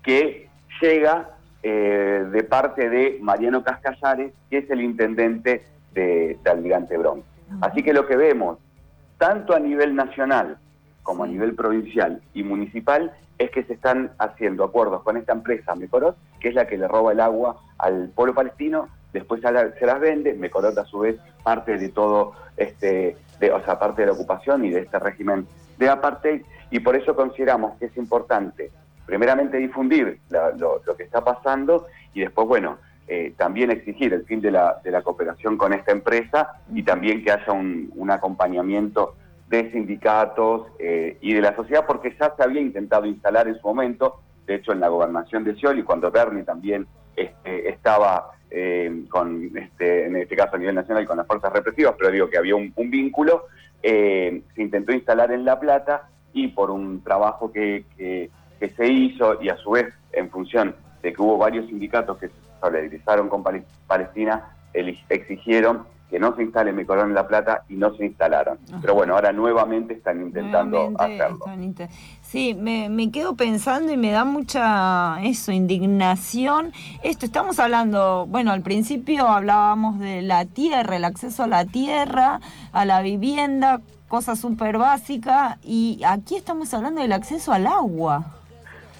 que 0.03 0.49
llega 0.83 1.31
eh, 1.63 2.27
de 2.31 2.43
parte 2.45 2.89
de 2.89 3.19
Mariano 3.21 3.63
Cascallares, 3.63 4.33
que 4.49 4.59
es 4.59 4.71
el 4.71 4.81
intendente 4.81 5.63
de, 5.93 6.39
Almirante 6.45 6.97
Bron. 6.97 7.23
Así 7.61 7.83
que 7.83 7.93
lo 7.93 8.07
que 8.07 8.17
vemos, 8.17 8.59
tanto 9.19 9.55
a 9.55 9.61
nivel 9.61 9.95
nacional 9.95 10.59
como 11.03 11.25
a 11.25 11.27
nivel 11.27 11.55
provincial 11.55 12.23
y 12.35 12.43
municipal, 12.43 13.13
es 13.39 13.51
que 13.51 13.65
se 13.65 13.73
están 13.73 14.13
haciendo 14.19 14.65
acuerdos 14.65 15.03
con 15.03 15.17
esta 15.17 15.33
empresa 15.33 15.75
Mecorot, 15.75 16.17
que 16.39 16.49
es 16.49 16.55
la 16.55 16.67
que 16.67 16.77
le 16.77 16.87
roba 16.87 17.13
el 17.13 17.21
agua 17.21 17.61
al 17.79 18.11
pueblo 18.11 18.35
palestino, 18.35 18.89
después 19.13 19.41
se 19.41 19.87
las 19.87 20.01
vende, 20.01 20.35
Mecorot 20.35 20.77
a 20.77 20.85
su 20.85 21.01
vez 21.01 21.19
parte 21.43 21.79
de 21.79 21.89
todo 21.89 22.35
este, 22.57 23.17
de, 23.39 23.53
o 23.53 23.65
sea, 23.65 23.79
parte 23.79 24.03
de 24.03 24.07
la 24.07 24.13
ocupación 24.13 24.65
y 24.65 24.71
de 24.71 24.81
este 24.81 24.99
régimen 24.99 25.47
de 25.79 25.89
apartheid, 25.89 26.43
y 26.71 26.81
por 26.81 26.95
eso 26.95 27.17
consideramos 27.17 27.79
que 27.79 27.87
es 27.87 27.97
importante, 27.97 28.71
primeramente 29.07 29.57
difundir 29.59 30.21
lo, 30.31 30.83
que 30.97 31.03
está 31.03 31.23
pasando 31.25 31.87
y 32.15 32.21
después, 32.21 32.47
bueno, 32.47 32.79
eh, 33.09 33.35
también 33.37 33.71
exigir 33.71 34.13
el 34.15 34.25
fin 34.25 34.41
de 34.41 34.53
la, 34.53 34.81
de 34.85 34.91
la 34.91 35.03
cooperación 35.03 35.57
con 35.57 35.73
esta 35.73 35.91
empresa 35.91 36.61
y 36.73 36.83
también 36.83 37.25
que 37.25 37.33
haya 37.33 37.53
un, 37.53 37.91
un 37.97 38.11
acompañamiento 38.11 39.17
de 39.51 39.71
sindicatos 39.73 40.69
eh, 40.79 41.19
y 41.21 41.35
de 41.35 41.41
la 41.41 41.55
sociedad, 41.57 41.85
porque 41.85 42.17
ya 42.19 42.33
se 42.37 42.43
había 42.43 42.61
intentado 42.61 43.05
instalar 43.05 43.49
en 43.49 43.61
su 43.61 43.67
momento, 43.67 44.21
de 44.47 44.55
hecho 44.55 44.73
en 44.73 44.79
la 44.79 44.89
gobernación 44.89 45.43
de 45.43 45.57
Scioli, 45.57 45.83
cuando 45.83 46.11
Bernie 46.13 46.45
también 46.45 46.87
este, 47.17 47.69
estaba 47.69 48.31
eh, 48.49 49.05
con, 49.09 49.51
este, 49.57 50.07
en 50.07 50.17
este 50.17 50.37
caso 50.37 50.55
a 50.55 50.59
nivel 50.59 50.77
nacional, 50.77 51.05
con 51.05 51.17
las 51.17 51.27
fuerzas 51.27 51.53
represivas, 51.53 51.97
pero 51.99 52.13
digo 52.13 52.31
que 52.31 52.39
había 52.39 52.55
un, 52.55 52.73
vínculo, 52.77 53.47
eh, 53.83 54.41
se 54.55 54.63
intentó 54.63 54.93
instalar 54.93 55.33
en 55.33 55.45
La 55.45 55.59
Plata 55.59 56.09
y 56.33 56.49
por 56.49 56.71
un 56.71 57.03
trabajo 57.03 57.51
que, 57.51 57.85
que, 57.97 58.31
se 58.69 58.87
hizo 58.87 59.43
y 59.43 59.49
a 59.49 59.57
su 59.57 59.71
vez 59.71 59.95
en 60.13 60.31
función 60.31 60.77
de 61.03 61.13
que 61.13 61.23
hubo 61.23 61.39
varios 61.39 61.67
sindicatos 61.67 62.19
que 62.19 62.29
se 62.29 62.35
solidarizaron 62.61 63.29
con 63.29 63.43
Palestina, 63.87 64.55
exigieron 65.09 65.87
que 66.11 66.19
no 66.19 66.35
se 66.35 66.43
instale 66.43 66.73
Mecorón 66.73 67.11
en 67.11 67.15
La 67.15 67.29
Plata 67.29 67.63
y 67.69 67.75
no 67.75 67.95
se 67.95 68.05
instalaron. 68.05 68.59
Pero 68.81 68.95
bueno, 68.95 69.15
ahora 69.15 69.33
nuevamente 69.33 69.95
están 69.95 70.21
intentando 70.21 70.93
hacerlo. 70.99 71.39
sí, 72.21 72.55
me, 72.55 73.11
quedo 73.13 73.37
pensando 73.37 73.93
y 73.93 73.97
me 73.97 74.11
da 74.11 74.25
mucha, 74.25 75.23
eso, 75.23 75.53
indignación. 75.53 76.73
Esto, 77.05 77.27
estamos 77.27 77.61
hablando, 77.61 78.27
bueno, 78.27 78.51
al 78.51 78.63
principio 78.63 79.29
hablábamos 79.29 80.01
de 80.01 80.23
la 80.23 80.45
tierra, 80.47 80.97
el 80.97 81.05
acceso 81.05 81.45
a 81.45 81.47
la 81.47 81.65
tierra, 81.65 82.41
a 82.73 82.85
la 82.85 83.03
vivienda, 83.03 83.81
cosa 84.09 84.35
súper 84.35 84.79
básica, 84.79 85.59
y 85.63 86.03
aquí 86.05 86.35
estamos 86.35 86.75
hablando 86.75 87.01
del 87.01 87.13
acceso 87.13 87.53
al 87.53 87.69
agua. 87.69 88.40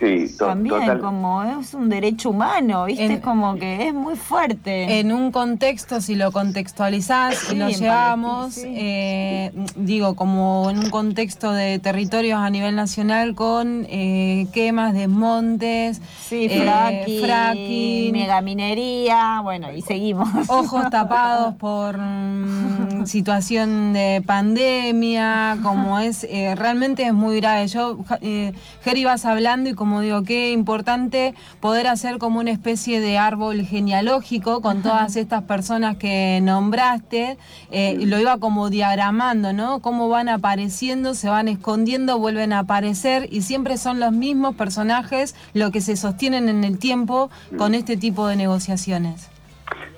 Sí, 0.01 0.35
to- 0.39 0.47
También 0.47 0.81
total. 0.81 1.01
como 1.01 1.43
es 1.45 1.75
un 1.75 1.91
derecho 1.91 2.31
humano, 2.31 2.87
¿viste? 2.87 3.05
En- 3.05 3.13
Es 3.13 3.21
como 3.21 3.57
que 3.57 3.87
es 3.89 3.93
muy 3.95 4.17
fuerte. 4.17 4.99
En 4.99 5.13
un 5.13 5.31
contexto, 5.31 6.01
si 6.01 6.15
lo 6.15 6.33
contextualizás 6.33 7.35
y 7.45 7.47
Sí, 7.49 7.55
lo 7.57 7.69
llevamos, 7.69 8.55
sí. 8.55 8.63
eh, 8.67 9.53
digo, 9.77 10.17
como 10.17 10.71
en 10.71 10.79
un 10.79 10.89
contexto 10.91 11.53
de 11.53 11.79
territorios 11.79 12.41
a 12.41 12.49
nivel 12.49 12.77
nacional 12.77 13.35
con 13.35 13.87
eh, 13.91 14.47
quemas, 14.55 14.95
desmontes, 14.95 16.01
sí, 16.27 16.47
eh, 16.51 16.63
fracking, 16.63 17.21
fracking, 17.23 18.13
megaminería, 18.13 19.41
bueno, 19.43 19.71
y 19.73 19.83
seguimos. 19.83 20.29
ojos 20.49 20.89
tapados 20.91 21.57
por 21.57 21.99
mm, 21.99 23.05
situación 23.05 23.93
de 23.93 24.23
pandemia, 24.27 25.59
como 25.63 25.99
es, 25.99 26.25
eh, 26.25 26.55
realmente 26.57 27.03
es 27.05 27.13
muy 27.13 27.37
grave. 27.41 27.67
Yo, 27.69 27.99
eh, 28.23 28.53
Geri, 28.83 29.05
vas 29.05 29.27
hablando 29.27 29.69
y 29.69 29.75
como 29.75 29.90
digo, 29.99 30.23
qué 30.23 30.53
importante 30.53 31.35
poder 31.59 31.89
hacer 31.89 32.19
como 32.19 32.39
una 32.39 32.53
especie 32.53 33.01
de 33.01 33.19
árbol 33.19 33.63
genealógico 33.63 34.61
con 34.63 34.83
todas 34.83 35.17
estas 35.17 35.43
personas 35.43 35.97
que 35.97 36.39
nombraste, 36.41 37.37
eh, 37.73 37.97
lo 38.07 38.21
iba 38.21 38.39
como 38.39 38.71
diagramando, 38.71 39.53
¿no? 39.53 39.81
Cómo 39.81 40.09
van 40.09 40.29
apareciendo, 40.29 41.15
se 41.15 41.29
van 41.29 41.49
escondiendo, 41.49 42.21
vuelven 42.21 42.53
a 42.53 42.61
aparecer 42.61 43.27
y 43.33 43.43
siempre 43.43 43.77
son 43.77 43.99
los 43.99 44.13
mismos 44.13 44.55
personajes 44.55 45.35
los 45.53 45.73
que 45.73 45.81
se 45.81 45.97
sostienen 45.97 46.49
en 46.49 46.63
el 46.63 46.79
tiempo 46.79 47.31
con 47.59 47.75
este 47.75 47.97
tipo 47.97 48.29
de 48.29 48.37
negociaciones. 48.37 49.29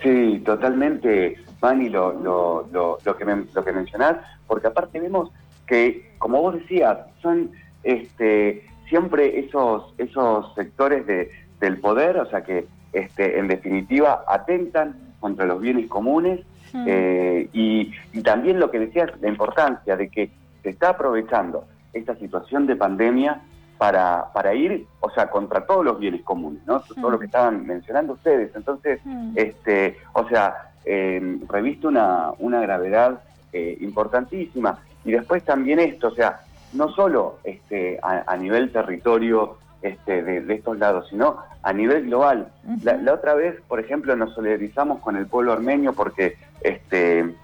Sí, 0.03 0.41
totalmente, 0.45 1.37
Mani, 1.61 1.91
lo, 1.91 2.15
lo, 2.15 2.69
lo, 2.73 2.99
lo 3.05 3.17
que 3.17 3.25
lo 3.25 3.65
que 3.65 3.73
mencionás, 3.73 4.17
porque 4.47 4.69
aparte 4.69 4.99
vemos 4.99 5.31
que, 5.67 6.13
como 6.19 6.41
vos 6.41 6.55
decías, 6.55 6.99
son 7.21 7.51
este, 7.85 8.67
siempre 8.93 9.41
esos, 9.41 9.95
esos 9.97 10.55
sectores 10.55 11.07
de, 11.07 11.31
del 11.61 11.79
poder, 11.79 12.19
o 12.19 12.27
sea 12.27 12.43
que 12.43 12.67
este, 12.93 13.39
en 13.39 13.49
definitiva 13.49 14.23
atentan 14.29 15.15
contra 15.19 15.47
los 15.47 15.63
bienes 15.63 15.89
comunes 15.89 16.41
eh, 16.87 17.49
y, 17.55 17.91
y 18.13 18.23
también 18.23 18.61
lo 18.61 18.71
que 18.71 18.81
decías, 18.81 19.11
la 19.23 19.29
importancia 19.29 19.97
de 19.97 20.11
que 20.11 20.31
se 20.63 20.69
está 20.69 20.91
aprovechando 20.91 21.65
esta 21.95 22.15
situación 22.17 22.67
de 22.67 22.77
pandemia 22.77 23.41
para, 23.79 24.27
para 24.35 24.53
ir, 24.53 24.85
o 25.01 25.09
sea, 25.09 25.31
contra 25.31 25.65
todos 25.65 25.87
los 25.87 25.99
bienes 25.99 26.21
comunes, 26.21 26.61
¿no? 26.67 26.81
Todo 26.83 27.13
lo 27.13 27.19
que 27.19 27.27
estaban 27.27 27.67
mencionando 27.67 28.13
ustedes. 28.13 28.55
Entonces, 28.55 29.01
este, 29.35 29.97
o 30.13 30.29
sea, 30.29 30.71
eh, 30.85 31.39
reviste 31.49 31.87
una, 31.87 32.33
una 32.39 32.61
gravedad 32.61 33.23
eh, 33.55 33.79
importantísima. 33.81 34.81
Y 35.03 35.13
después 35.13 35.43
también 35.45 35.81
esto, 35.81 36.09
o 36.09 36.15
sea, 36.15 36.43
no 36.73 36.89
solo 36.91 37.39
este, 37.45 37.99
a, 38.03 38.25
a 38.27 38.37
nivel 38.37 38.73
territorio 38.73 39.59
este, 39.83 40.23
de, 40.23 40.41
de 40.43 40.55
estos 40.55 40.79
lados, 40.79 41.07
sino 41.11 41.39
a 41.63 41.73
nivel 41.73 42.07
global. 42.07 42.49
la, 42.83 42.97
la 42.97 43.15
otra 43.15 43.35
vez, 43.35 43.61
por 43.69 43.81
ejemplo, 43.81 44.15
nos 44.17 44.35
solidarizamos 44.35 45.01
con 45.01 45.17
el 45.17 45.27
pueblo 45.27 45.53
armenio 45.53 45.93
porque 45.93 46.37
este, 46.61 47.35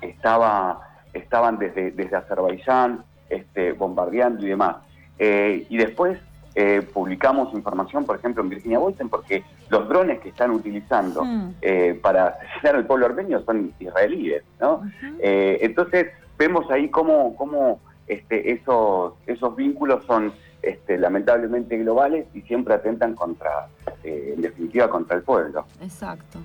estaba, 0.00 0.80
estaban 1.12 1.58
desde, 1.58 1.90
desde 1.90 2.16
Azerbaiyán 2.16 3.04
este, 3.28 3.72
bombardeando 3.72 4.44
y 4.44 4.50
demás. 4.50 4.76
Eh, 5.18 5.66
y 5.68 5.76
después 5.76 6.18
eh, 6.54 6.82
publicamos 6.92 7.52
información, 7.54 8.04
por 8.04 8.16
ejemplo, 8.16 8.42
en 8.42 8.48
Virginia 8.50 8.78
Bolsen, 8.78 9.08
porque 9.08 9.44
los 9.68 9.88
drones 9.88 10.20
que 10.20 10.30
están 10.30 10.50
utilizando 10.50 11.24
Mm. 11.24 11.54
eh, 11.62 11.98
para 12.02 12.26
asesinar 12.28 12.76
al 12.76 12.86
pueblo 12.86 13.06
armenio 13.06 13.42
son 13.44 13.72
israelíes, 13.78 14.42
¿no? 14.60 14.82
Eh, 15.20 15.58
entonces 15.62 16.08
vemos 16.38 16.68
ahí 16.70 16.88
cómo, 16.88 17.36
cómo 17.36 17.80
este, 18.06 18.52
esos, 18.52 19.14
esos 19.26 19.54
vínculos 19.56 20.04
son 20.06 20.32
este, 20.62 20.98
lamentablemente 20.98 21.78
globales 21.78 22.26
y 22.34 22.42
siempre 22.42 22.74
atentan 22.74 23.14
contra, 23.14 23.68
eh, 24.04 24.34
en 24.36 24.42
definitiva, 24.42 24.90
contra 24.90 25.16
el 25.16 25.22
pueblo. 25.22 25.64
Exacto. 25.80 26.38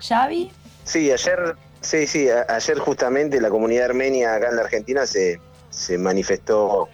¿Xavi? 0.00 0.50
Sí, 0.84 1.10
ayer, 1.10 1.54
sí, 1.80 2.06
sí, 2.06 2.28
a- 2.28 2.46
ayer 2.48 2.78
justamente 2.78 3.40
la 3.40 3.50
comunidad 3.50 3.86
armenia 3.86 4.34
acá 4.34 4.48
en 4.48 4.56
la 4.56 4.62
Argentina 4.62 5.06
se, 5.06 5.40
se 5.70 5.98
manifestó 5.98 6.88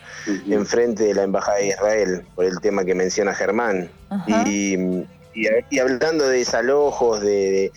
enfrente 0.48 1.04
de 1.04 1.14
la 1.14 1.22
Embajada 1.22 1.58
de 1.58 1.68
Israel 1.68 2.26
por 2.34 2.44
el 2.44 2.60
tema 2.60 2.84
que 2.84 2.94
menciona 2.94 3.34
Germán. 3.34 3.88
Y, 4.26 4.74
y, 5.34 5.46
y 5.70 5.78
hablando 5.78 6.28
de 6.28 6.38
desalojos, 6.38 7.20
de, 7.20 7.26
de- 7.28 7.72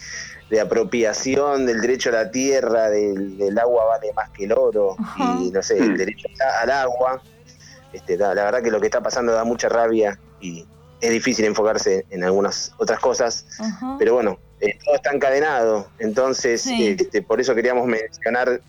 de 0.49 0.59
apropiación 0.61 1.65
del 1.65 1.81
derecho 1.81 2.09
a 2.09 2.13
la 2.13 2.31
tierra, 2.31 2.89
del, 2.89 3.37
del 3.37 3.57
agua 3.59 3.85
vale 3.85 4.13
más 4.13 4.29
que 4.29 4.45
el 4.45 4.53
oro, 4.53 4.95
Ajá. 4.99 5.37
y 5.41 5.51
no 5.51 5.61
sé, 5.61 5.77
el 5.77 5.97
derecho 5.97 6.27
a- 6.41 6.61
al 6.63 6.71
agua, 6.71 7.21
este, 7.93 8.15
da- 8.17 8.33
la 8.33 8.45
verdad 8.45 8.63
que 8.63 8.71
lo 8.71 8.79
que 8.79 8.87
está 8.87 9.01
pasando 9.01 9.33
da 9.33 9.43
mucha 9.43 9.67
rabia 9.67 10.17
y 10.39 10.65
es 11.01 11.11
difícil 11.11 11.45
enfocarse 11.45 12.05
en 12.09 12.23
algunas 12.23 12.71
otras 12.77 12.99
cosas, 12.99 13.45
Ajá. 13.59 13.95
pero 13.99 14.13
bueno, 14.13 14.39
eh, 14.61 14.77
todo 14.83 14.95
está 14.95 15.11
encadenado, 15.11 15.87
entonces 15.99 16.61
Sí. 16.61 16.95
este, 16.99 17.21
por 17.21 17.39
eso 17.41 17.53
queríamos 17.53 17.85
mencionar, 17.85 18.61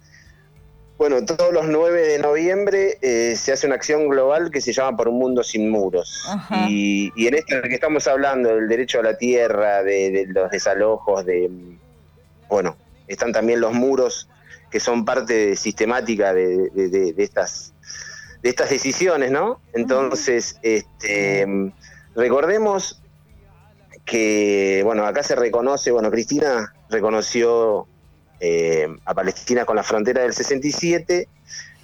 bueno, 0.98 1.24
todos 1.24 1.52
los 1.52 1.66
9 1.68 2.02
de 2.08 2.18
noviembre 2.18 2.98
eh, 3.02 3.34
se 3.36 3.52
hace 3.52 3.66
una 3.66 3.76
acción 3.76 4.08
global 4.08 4.50
que 4.50 4.60
se 4.60 4.72
llama 4.72 4.96
Por 4.96 5.08
un 5.08 5.18
Mundo 5.18 5.42
Sin 5.44 5.70
Muros. 5.70 6.28
Y, 6.68 7.12
y 7.16 7.28
en 7.28 7.34
esto 7.34 7.54
que 7.62 7.74
estamos 7.74 8.06
hablando 8.08 8.54
del 8.56 8.68
derecho 8.68 8.98
a 9.00 9.02
la 9.04 9.16
tierra, 9.16 9.82
de, 9.84 10.10
de 10.10 10.26
los 10.26 10.50
desalojos, 10.50 11.24
de, 11.24 11.48
bueno, 12.48 12.76
están 13.06 13.32
también 13.32 13.60
los 13.60 13.72
muros 13.72 14.28
que 14.70 14.80
son 14.80 15.04
parte 15.04 15.56
sistemática 15.56 16.34
de, 16.34 16.68
de- 16.70 16.88
de- 16.88 17.12
de 17.14 17.22
estas 17.22 17.72
de 18.42 18.50
estas 18.50 18.70
decisiones, 18.70 19.30
¿no? 19.32 19.60
Entonces, 19.72 20.58
este, 20.62 21.44
recordemos 22.14 23.02
que, 24.04 24.82
bueno, 24.84 25.04
acá 25.06 25.22
se 25.22 25.34
reconoce, 25.34 25.90
bueno, 25.90 26.10
Cristina 26.10 26.72
reconoció 26.88 27.88
eh, 28.40 28.88
a 29.04 29.14
Palestina 29.14 29.64
con 29.64 29.76
la 29.76 29.82
frontera 29.82 30.22
del 30.22 30.32
67. 30.32 31.28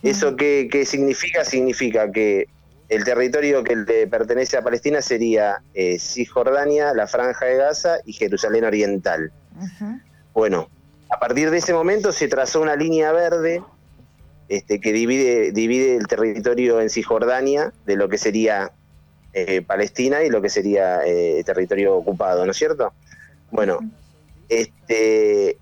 ¿Eso 0.02 0.36
qué, 0.36 0.68
qué 0.70 0.84
significa? 0.84 1.44
Significa 1.44 2.10
que 2.10 2.48
el 2.88 3.04
territorio 3.04 3.64
que 3.64 3.76
le 3.76 4.06
pertenece 4.06 4.56
a 4.56 4.62
Palestina 4.62 5.00
sería 5.00 5.62
eh, 5.72 5.98
Cisjordania, 5.98 6.92
la 6.94 7.06
Franja 7.06 7.46
de 7.46 7.56
Gaza 7.56 7.98
y 8.04 8.12
Jerusalén 8.12 8.64
Oriental. 8.64 9.32
Bueno, 10.32 10.68
a 11.10 11.18
partir 11.18 11.50
de 11.50 11.58
ese 11.58 11.72
momento 11.72 12.12
se 12.12 12.28
trazó 12.28 12.60
una 12.60 12.76
línea 12.76 13.12
verde 13.12 13.62
este, 14.48 14.80
que 14.80 14.92
divide, 14.92 15.52
divide 15.52 15.96
el 15.96 16.06
territorio 16.06 16.80
en 16.80 16.90
Cisjordania 16.90 17.72
de 17.86 17.96
lo 17.96 18.08
que 18.08 18.18
sería 18.18 18.72
eh, 19.32 19.62
Palestina 19.62 20.22
y 20.22 20.30
lo 20.30 20.42
que 20.42 20.50
sería 20.50 21.04
eh, 21.06 21.42
territorio 21.44 21.96
ocupado, 21.96 22.44
¿no 22.44 22.52
es 22.52 22.56
cierto? 22.56 22.92
Bueno, 23.50 23.78
este, 24.48 25.56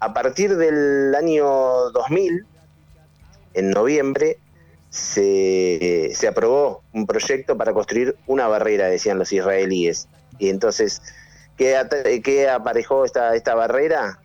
a 0.00 0.14
partir 0.14 0.56
del 0.56 1.14
año 1.14 1.46
2000, 1.90 2.46
en 3.54 3.70
noviembre, 3.70 4.38
se, 4.88 6.10
se 6.14 6.26
aprobó 6.26 6.82
un 6.92 7.06
proyecto 7.06 7.56
para 7.56 7.72
construir 7.72 8.16
una 8.26 8.48
barrera, 8.48 8.88
decían 8.88 9.18
los 9.18 9.32
israelíes. 9.32 10.08
Y 10.38 10.48
entonces, 10.48 11.02
¿qué, 11.56 12.48
aparejó 12.48 13.04
esta, 13.04 13.36
esta 13.36 13.54
barrera? 13.54 14.18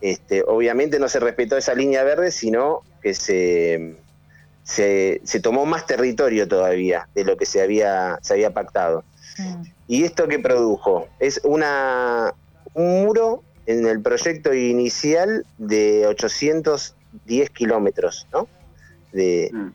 Este, 0.00 0.42
obviamente 0.46 0.98
no 0.98 1.08
se 1.08 1.20
respetó 1.20 1.56
esa 1.56 1.74
línea 1.74 2.04
verde, 2.04 2.30
sino 2.30 2.82
que 3.02 3.12
se, 3.12 3.96
se, 4.62 5.20
se 5.24 5.40
tomó 5.40 5.66
más 5.66 5.86
territorio 5.86 6.46
todavía 6.46 7.08
de 7.14 7.24
lo 7.24 7.36
que 7.36 7.46
se 7.46 7.60
había, 7.60 8.18
se 8.22 8.34
había 8.34 8.54
pactado. 8.54 9.04
Mm. 9.38 9.62
¿Y 9.88 10.04
esto 10.04 10.28
qué 10.28 10.38
produjo? 10.38 11.08
Es 11.18 11.40
una, 11.44 12.32
un 12.74 13.02
muro 13.02 13.42
en 13.66 13.86
el 13.86 14.00
proyecto 14.02 14.52
inicial 14.54 15.44
de 15.58 16.06
810 16.06 17.50
kilómetros, 17.50 18.26
¿no? 18.32 18.48
De 19.12 19.50
Mm. 19.52 19.72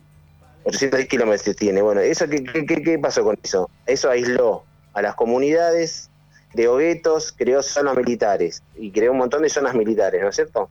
810 0.65 1.08
kilómetros 1.08 1.56
tiene. 1.56 1.82
Bueno, 1.82 2.01
¿eso 2.01 2.27
qué, 2.27 2.44
qué- 2.44 2.65
qué- 2.65 2.82
qué 2.82 3.00
pasó 3.00 3.24
con 3.24 3.38
eso? 3.44 3.70
Eso 3.86 4.10
aisló 4.10 4.63
a 4.94 5.01
las 5.01 5.15
comunidades, 5.15 6.10
creó 6.51 6.77
guetos, 6.77 7.34
creó 7.38 7.62
zonas 7.62 7.96
militares 7.98 8.63
y 8.75 8.92
creó 8.92 9.12
un 9.12 9.18
montón 9.20 9.44
de 9.44 9.50
zonas 9.50 9.75
militares, 9.75 10.22
¿no 10.22 10.30
es 10.30 10.36
cierto? 10.36 10.70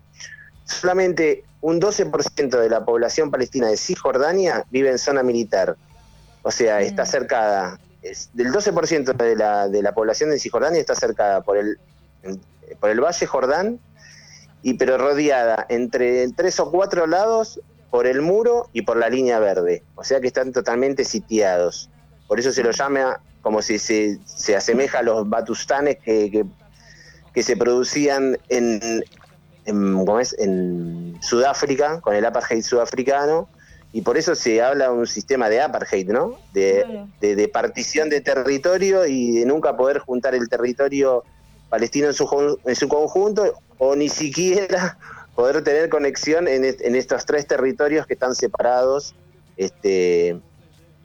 Solamente 0.64 1.44
un 1.60 1.78
12% 1.80 2.58
de 2.58 2.68
la 2.70 2.84
población 2.84 3.30
palestina 3.30 3.68
de 3.68 3.76
Cisjordania 3.76 4.64
vive 4.70 4.90
en 4.90 4.98
zona 4.98 5.22
militar. 5.22 5.76
O 6.42 6.50
sea, 6.50 6.80
está 6.80 7.06
cercada, 7.06 7.78
es- 8.02 8.30
del 8.32 8.50
12% 8.52 9.12
de 9.12 9.36
la, 9.36 9.68
de 9.68 9.82
la 9.82 9.92
población 9.94 10.30
de 10.30 10.38
Cisjordania 10.38 10.80
está 10.80 10.94
cercada 10.94 11.42
por 11.42 11.56
el, 11.58 11.78
por 12.80 12.90
el 12.90 13.00
Valle 13.00 13.26
Jordán, 13.26 13.80
y 14.62 14.74
pero 14.74 14.96
rodeada 14.98 15.66
entre 15.68 16.30
tres 16.32 16.58
o 16.60 16.70
cuatro 16.70 17.06
lados 17.06 17.60
por 17.90 18.06
el 18.06 18.22
muro 18.22 18.68
y 18.72 18.82
por 18.82 18.96
la 18.96 19.08
línea 19.08 19.38
verde. 19.38 19.84
O 19.94 20.04
sea 20.04 20.20
que 20.20 20.26
están 20.26 20.52
totalmente 20.52 21.04
sitiados. 21.04 21.90
Por 22.26 22.40
eso 22.40 22.50
se 22.50 22.62
lo 22.62 22.70
llama 22.70 23.20
como 23.42 23.60
si 23.60 23.78
se, 23.78 24.18
se 24.24 24.56
asemeja 24.56 25.00
a 25.00 25.02
los 25.02 25.28
batustanes 25.28 25.98
que, 25.98 26.30
que, 26.30 26.44
que 27.34 27.42
se 27.42 27.56
producían 27.58 28.38
en, 28.48 29.04
en, 29.66 29.94
¿cómo 30.06 30.18
es? 30.18 30.34
en 30.38 31.18
Sudáfrica, 31.20 32.00
con 32.00 32.14
el 32.14 32.24
apartheid 32.24 32.62
sudafricano, 32.62 33.48
y 33.92 34.00
por 34.00 34.16
eso 34.16 34.34
se 34.34 34.62
habla 34.62 34.86
de 34.86 34.92
un 34.92 35.06
sistema 35.06 35.48
de 35.50 35.60
apartheid, 35.60 36.08
¿no? 36.10 36.38
De- 37.20 37.36
de 37.36 37.48
partición 37.48 38.08
de 38.08 38.20
territorio 38.22 39.06
y 39.06 39.38
de 39.38 39.46
nunca 39.46 39.76
poder 39.76 39.98
juntar 39.98 40.34
el 40.34 40.48
territorio 40.48 41.22
palestino 41.68 42.08
en 42.08 42.14
su, 42.14 42.60
en 42.64 42.76
su 42.76 42.88
conjunto 42.88 43.54
o 43.78 43.96
ni 43.96 44.08
siquiera 44.08 44.98
poder 45.34 45.62
tener 45.64 45.88
conexión 45.88 46.46
en, 46.48 46.64
en 46.64 46.94
estos 46.94 47.24
tres 47.26 47.46
territorios 47.46 48.06
que 48.06 48.14
están 48.14 48.34
separados 48.34 49.14
este, 49.56 50.40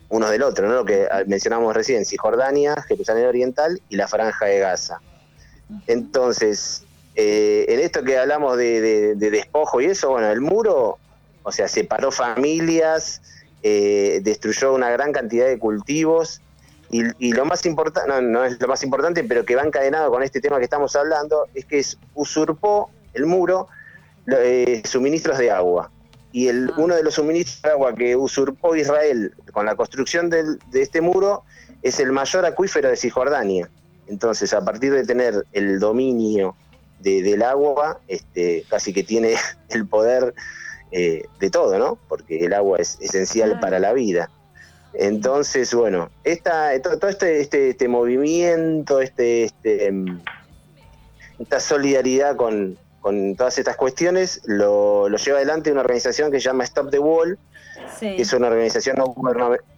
uno 0.10 0.30
del 0.30 0.44
otro, 0.44 0.68
¿no? 0.68 0.76
Lo 0.76 0.86
que 0.86 1.08
ah, 1.12 1.24
mencionamos 1.28 1.74
recién, 1.76 2.06
Cisjordania, 2.06 2.76
Jerusalén 2.88 3.26
Oriental 3.28 3.82
y 3.90 3.96
la 3.96 4.08
Franja 4.08 4.46
de 4.46 4.60
Gaza. 4.60 5.02
Entonces, 5.88 6.84
eh, 7.16 7.66
en 7.70 7.80
esto 7.80 8.04
que 8.04 8.18
hablamos 8.18 8.58
de, 8.58 8.82
de- 8.82 9.16
de 9.16 9.32
despojo 9.32 9.82
y 9.82 9.86
eso, 9.86 10.10
bueno, 10.12 10.30
el 10.32 10.42
muro, 10.42 10.98
o 11.44 11.52
sea, 11.52 11.68
separó 11.68 12.12
familias, 12.12 13.22
eh, 13.62 14.20
destruyó 14.24 14.74
una 14.74 14.90
gran 14.90 15.12
cantidad 15.12 15.48
de 15.48 15.60
cultivos 15.60 16.42
y, 16.92 17.04
y 17.20 17.34
lo 17.34 17.46
más 17.46 17.66
importante, 17.66 18.10
no, 18.10 18.22
no 18.22 18.46
es 18.46 18.60
lo 18.60 18.68
más 18.68 18.84
importante, 18.84 19.24
pero 19.24 19.46
que 19.46 19.56
va 19.56 19.64
encadenado 19.64 20.10
con 20.12 20.24
este 20.24 20.42
tema 20.42 20.58
que 20.58 20.64
estamos 20.64 20.96
hablando, 20.96 21.46
es 21.54 21.66
que 21.66 21.80
es- 21.80 21.98
usurpó 22.16 22.90
el 23.14 23.26
muro 23.26 23.68
eh, 24.28 24.82
suministros 24.86 25.38
de 25.38 25.52
agua. 25.52 25.92
Y 26.32 26.48
el, 26.48 26.72
uno 26.78 26.96
de 26.96 27.02
los 27.04 27.16
suministros 27.16 27.62
de 27.64 27.70
agua 27.72 27.96
que 27.96 28.16
usurpó 28.16 28.76
Israel 28.76 29.34
con 29.52 29.66
la 29.66 29.76
construcción 29.76 30.30
del- 30.30 30.60
de 30.72 30.82
este 30.84 31.02
muro 31.02 31.44
es 31.82 32.00
el 32.00 32.12
mayor 32.12 32.46
acuífero 32.46 32.90
de 32.90 32.96
Cisjordania. 32.98 33.70
Entonces, 34.08 34.54
a 34.54 34.64
partir 34.64 34.92
de 34.94 35.04
tener 35.06 35.46
el 35.54 35.80
dominio 35.80 36.56
de- 37.00 37.24
del 37.24 37.42
agua, 37.44 38.00
este, 38.08 38.66
casi 38.70 38.94
que 38.94 39.04
tiene 39.04 39.36
el 39.70 39.88
poder 39.88 40.34
eh, 40.92 41.24
de 41.40 41.50
todo, 41.52 41.78
¿no? 41.78 41.98
Porque 42.08 42.46
el 42.46 42.54
agua 42.54 42.80
es 42.80 42.98
esencial 43.00 43.60
para 43.60 43.80
la 43.80 43.94
vida. 43.94 44.30
Entonces, 44.94 45.74
bueno, 45.74 46.10
esta, 46.24 46.80
to- 46.82 46.98
todo 46.98 47.10
este, 47.10 47.42
este, 47.42 47.70
este 47.70 47.88
movimiento, 47.88 49.02
este, 49.02 49.44
este, 49.44 49.88
em, 49.88 50.20
esta 51.40 51.60
solidaridad 51.60 52.36
con, 52.36 52.78
con 53.02 53.36
todas 53.36 53.58
estas 53.60 53.76
cuestiones, 53.78 54.42
lo, 54.46 55.08
lo 55.08 55.18
lleva 55.18 55.38
adelante 55.38 55.72
una 55.72 55.82
organización 55.82 56.32
que 56.32 56.40
se 56.40 56.46
llama 56.46 56.64
Stop 56.64 56.90
the 56.92 57.00
Wall, 57.00 57.38
Sí. 57.98 58.16
que 58.18 58.22
es 58.24 58.34
una 58.34 58.48
organización 58.48 58.98
no 58.98 59.16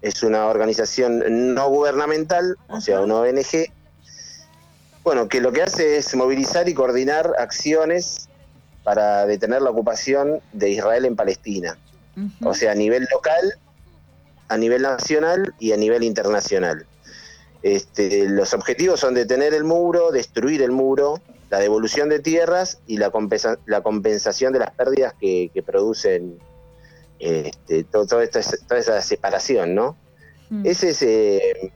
es 0.02 0.24
una 0.24 0.48
organización 0.48 1.54
no 1.54 1.70
gubernamental, 1.70 2.56
o 2.68 2.82
sea, 2.82 3.02
una 3.02 3.16
ONG, 3.18 3.72
bueno, 5.04 5.28
que 5.28 5.40
lo 5.40 5.52
que 5.52 5.62
hace 5.64 5.98
es 5.98 6.14
movilizar 6.16 6.68
y 6.68 6.74
coordinar 6.74 7.32
acciones 7.38 8.28
para 8.84 9.26
detener 9.28 9.62
la 9.62 9.70
ocupación 9.70 10.42
de 10.52 10.70
Israel 10.72 11.06
en 11.06 11.16
Palestina, 11.16 11.78
o 12.44 12.54
sea, 12.54 12.72
a 12.72 12.76
nivel 12.76 13.08
local, 13.12 13.54
a 14.52 14.58
nivel 14.58 14.82
nacional 14.82 15.54
y 15.60 15.72
a 15.72 15.78
nivel 15.78 16.04
internacional. 16.04 16.86
Este, 17.64 18.28
los 18.28 18.54
objetivos 18.54 19.00
son 19.00 19.14
detener 19.14 19.54
el 19.54 19.64
muro, 19.64 20.12
destruir 20.12 20.62
el 20.62 20.72
muro, 20.72 21.22
la 21.50 21.60
devolución 21.60 22.10
de 22.10 22.20
tierras 22.20 22.80
y 22.88 22.98
la, 22.98 23.12
compensa- 23.12 23.60
la 23.66 23.82
compensación 23.82 24.52
de 24.54 24.60
las 24.60 24.72
pérdidas 24.72 25.14
que, 25.20 25.52
que 25.54 25.62
producen 25.64 26.40
este, 27.20 27.84
to- 27.86 28.06
todo 28.08 28.22
toda 28.28 28.80
esa 28.80 29.02
separación, 29.02 29.76
¿no? 29.76 29.96
Mm. 30.50 30.66
Ese 30.66 30.90
es, 30.90 31.02
eh, 31.04 31.72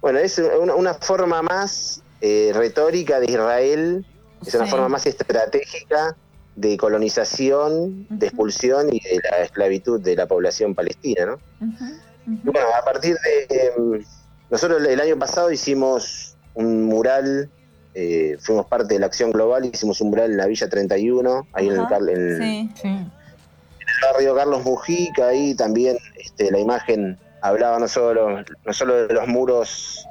bueno, 0.00 0.18
es 0.18 0.38
una, 0.38 0.74
una 0.74 0.94
forma 0.94 1.42
más 1.42 2.02
eh, 2.20 2.52
retórica 2.54 3.18
de 3.18 3.26
Israel, 3.32 4.06
es 4.46 4.54
una 4.54 4.66
forma 4.66 4.88
más 4.88 5.06
estratégica 5.06 6.16
de 6.56 6.76
colonización, 6.76 8.06
de 8.10 8.26
expulsión 8.26 8.88
y 8.92 9.00
de 9.00 9.20
la 9.30 9.38
esclavitud 9.42 10.00
de 10.00 10.16
la 10.16 10.26
población 10.26 10.74
palestina, 10.74 11.26
¿no? 11.26 11.34
Ujú. 11.60 12.52
bueno, 12.52 12.66
a 12.80 12.84
partir 12.84 13.16
de... 13.24 13.56
em, 13.68 14.04
nosotros 14.50 14.84
el 14.86 15.00
año 15.00 15.18
pasado 15.18 15.50
hicimos 15.50 16.36
un 16.54 16.84
mural, 16.84 17.50
eh, 17.94 18.36
fuimos 18.40 18.66
parte 18.66 18.94
de 18.94 19.00
la 19.00 19.06
acción 19.06 19.30
global, 19.32 19.64
hicimos 19.64 20.00
un 20.02 20.10
mural 20.10 20.30
en 20.32 20.36
la 20.36 20.46
Villa 20.46 20.68
31, 20.68 21.46
ahí 21.54 21.66
en 21.68 21.72
el, 21.72 21.80
Ajá, 21.80 21.88
Car- 21.88 22.02
en 22.02 22.08
el- 22.10 22.38
Sí. 22.42 22.70
Sí. 22.82 22.88
el 22.88 24.12
barrio 24.12 24.34
Carlos 24.34 24.62
Mujica, 24.64 25.28
ahí 25.28 25.54
también 25.54 25.96
este, 26.16 26.50
la 26.50 26.58
imagen 26.58 27.18
hablaba 27.40 27.78
no 27.78 27.88
solo, 27.88 28.40
no 28.64 28.72
solo 28.72 29.06
de 29.06 29.14
los 29.14 29.26
muros, 29.26 30.06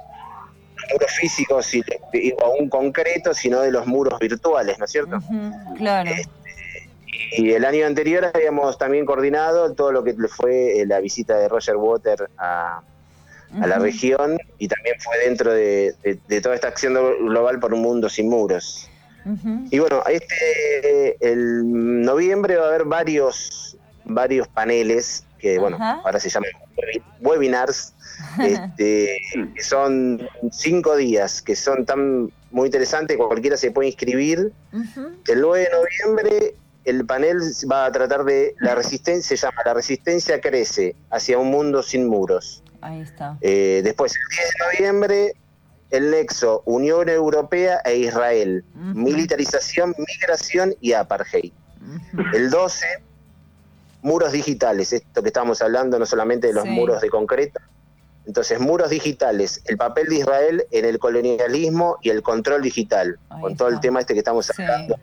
muros 0.92 1.12
físicos 1.12 1.74
y, 1.76 1.84
y 2.14 2.34
aún 2.44 2.68
concretos, 2.68 3.38
sino 3.38 3.62
de 3.62 3.72
los 3.72 3.86
muros 3.86 4.20
virtuales, 4.20 4.78
¿no 4.80 4.86
es 4.86 4.92
cierto? 4.92 5.20
Claro. 5.78 6.12
Y 7.38 7.52
el 7.54 7.66
año 7.66 7.86
anterior 7.86 8.30
habíamos 8.34 8.78
también 8.78 9.06
coordinado 9.06 9.74
todo 9.74 9.92
lo 9.92 10.04
que 10.04 10.14
fue 10.28 10.82
eh, 10.82 10.86
la 10.86 11.00
visita 11.00 11.38
de 11.38 11.48
Roger 11.48 11.76
Water 11.78 12.30
a, 12.38 12.82
a 13.62 13.68
la 13.68 13.80
región 13.80 14.38
y 14.58 14.68
también 14.68 14.96
fue 15.00 15.18
dentro 15.20 15.54
de, 15.54 15.94
de- 16.04 16.20
de 16.28 16.42
toda 16.42 16.56
esta 16.56 16.68
acción 16.68 16.94
global 16.94 17.60
por 17.60 17.74
un 17.74 17.82
mundo 17.82 18.10
sin 18.10 18.30
muros. 18.30 18.88
Y 19.70 19.78
bueno, 19.80 20.02
este 20.10 21.16
el 21.22 22.02
noviembre 22.02 22.56
va 22.56 22.66
a 22.66 22.68
haber 22.70 22.86
varios 22.86 23.78
varios 24.04 24.48
paneles 24.48 25.26
que 25.38 25.60
bueno, 25.60 25.78
ahora 26.04 26.20
se 26.20 26.30
llaman 26.30 26.50
webi- 26.76 27.04
webinars, 27.20 27.94
este, 28.42 29.20
que 29.56 29.64
son 29.64 30.28
cinco 30.52 30.96
días, 30.96 31.42
que 31.42 31.56
son 31.56 31.86
tan 31.86 32.32
muy 32.52 32.66
interesantes, 32.68 33.18
cualquiera 33.18 33.58
se 33.58 33.72
puede 33.72 33.90
inscribir. 33.90 34.52
El 35.28 35.42
9 35.42 35.60
de 35.60 35.70
noviembre 35.70 36.56
el 36.86 37.06
panel 37.06 37.40
va 37.72 37.86
a 37.86 37.92
tratar 37.92 38.24
de 38.24 38.56
la 38.60 38.76
resistencia, 38.76 39.36
se 39.38 39.42
llama 39.46 39.62
La 39.66 39.74
resistencia 39.74 40.42
crece 40.42 40.96
hacia 41.10 41.38
un 41.38 41.50
mundo 41.52 41.84
sin 41.84 42.08
muros. 42.08 42.64
Ahí 42.82 43.02
está. 43.02 43.38
Eh, 43.42 43.82
después, 43.84 44.14
el 44.16 44.22
10 44.30 44.42
de 44.42 44.66
noviembre, 44.80 45.34
el 45.92 46.10
nexo 46.10 46.64
Unión 46.66 47.10
Europea 47.10 47.82
e 47.86 47.98
Israel, 47.98 48.64
militarización, 48.76 49.94
migración 49.98 50.74
y 50.82 50.94
apartheid. 50.94 51.52
El 52.34 52.50
12, 52.50 52.86
muros 54.02 54.32
digitales, 54.32 54.94
esto 54.94 55.22
que 55.22 55.30
estamos 55.30 55.62
hablando 55.62 56.00
no 56.00 56.06
solamente 56.06 56.48
de 56.48 56.54
los 56.54 56.64
Sí. 56.64 56.70
muros 56.70 57.02
de 57.02 57.10
concreto. 57.10 57.60
Entonces, 58.26 58.60
muros 58.60 58.90
digitales, 58.92 59.62
el 59.66 59.78
papel 59.78 60.08
de 60.08 60.16
Israel 60.16 60.66
en 60.72 60.86
el 60.86 61.00
colonialismo 61.00 61.98
y 62.02 62.10
el 62.10 62.22
control 62.22 62.62
digital, 62.62 63.20
Ahí 63.30 63.42
con 63.42 63.56
todo 63.58 63.68
el 63.68 63.80
tema 63.80 64.00
este 64.00 64.14
que 64.14 64.20
estamos 64.20 64.50
hablando, 64.52 64.96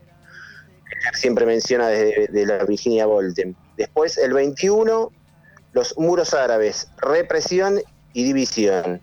siempre 1.15 1.47
menciona 1.47 1.89
desde 1.89 2.29
de 2.29 2.47
la 2.47 2.65
Virginia 2.65 3.07
Bolten. 3.07 3.57
Después, 3.77 4.19
el 4.19 4.33
21, 4.33 5.13
los 5.73 5.99
muros 5.99 6.35
árabes, 6.35 6.91
represión 6.99 7.81
y 8.13 8.25
división. 8.25 9.01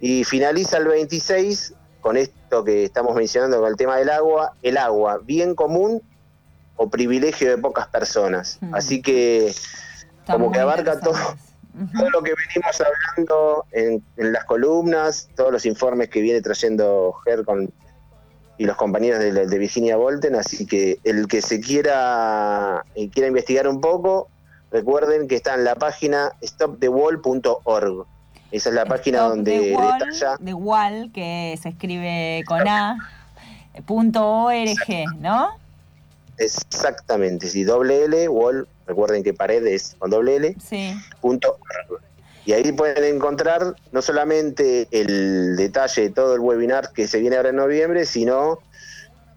Y 0.00 0.24
finaliza 0.24 0.78
el 0.78 0.88
26 0.88 1.74
con 2.00 2.16
esto 2.16 2.64
que 2.64 2.84
estamos 2.84 3.14
mencionando 3.14 3.60
con 3.60 3.70
el 3.70 3.76
tema 3.76 3.96
del 3.96 4.10
agua, 4.10 4.54
el 4.62 4.76
agua, 4.76 5.20
bien 5.22 5.54
común 5.54 6.02
o 6.76 6.90
privilegio 6.90 7.50
de 7.50 7.58
pocas 7.58 7.86
personas. 7.88 8.58
Hmm. 8.60 8.74
Así 8.74 9.00
que 9.00 9.48
Está 9.48 10.34
como 10.34 10.50
que 10.52 10.58
abarca. 10.58 10.94
Ujú. 10.94 11.98
todo 11.98 12.10
lo 12.10 12.22
que 12.22 12.34
venimos 12.34 12.82
hablando 12.82 13.64
en, 13.72 14.04
en 14.18 14.32
las 14.32 14.44
columnas, 14.44 15.30
todos 15.34 15.50
los 15.50 15.64
informes 15.64 16.10
que 16.10 16.20
viene 16.20 16.42
trayendo 16.42 17.14
Ger 17.24 17.44
con, 17.44 17.72
y 18.62 18.64
los 18.64 18.76
compañeros 18.76 19.18
de, 19.18 19.58
Virginia 19.58 19.96
Volten, 19.96 20.36
así 20.36 20.66
que 20.66 21.00
el 21.02 21.26
que 21.26 21.42
se 21.42 21.60
quiera, 21.60 22.84
eh, 22.94 23.08
quiera 23.10 23.26
investigar 23.26 23.66
un 23.66 23.80
poco, 23.80 24.28
recuerden 24.70 25.26
que 25.26 25.34
está 25.34 25.54
en 25.54 25.64
la 25.64 25.74
página 25.74 26.30
stopthewall.org. 26.40 28.06
Esa 28.52 28.68
es 28.68 28.74
la 28.76 28.86
página 28.86 29.22
donde 29.22 29.50
the 29.58 29.74
wall, 29.74 29.98
detalla 29.98 30.38
The 30.44 30.54
Wall, 30.54 31.10
que 31.12 31.58
se 31.60 31.70
escribe 31.70 32.44
con 32.46 32.68
A, 32.68 32.98
punto 33.84 34.24
org, 34.24 34.68
¿no? 35.18 35.50
exactamente, 36.38 37.48
si 37.48 37.64
doble 37.64 38.04
L, 38.04 38.28
wall, 38.28 38.68
recuerden 38.86 39.24
que 39.24 39.34
pared 39.34 39.66
es 39.66 39.96
con 39.98 40.10
doble 40.10 40.36
L, 40.36 40.56
Sí. 40.64 40.94
punto 41.20 41.58
org. 41.88 42.00
Y 42.44 42.52
ahí 42.52 42.72
pueden 42.72 43.04
encontrar 43.04 43.76
no 43.92 44.02
solamente 44.02 44.88
el 44.90 45.56
detalle 45.56 46.02
de 46.02 46.10
todo 46.10 46.34
el 46.34 46.40
webinar 46.40 46.92
que 46.92 47.06
se 47.06 47.20
viene 47.20 47.36
ahora 47.36 47.50
en 47.50 47.56
noviembre, 47.56 48.04
sino 48.04 48.58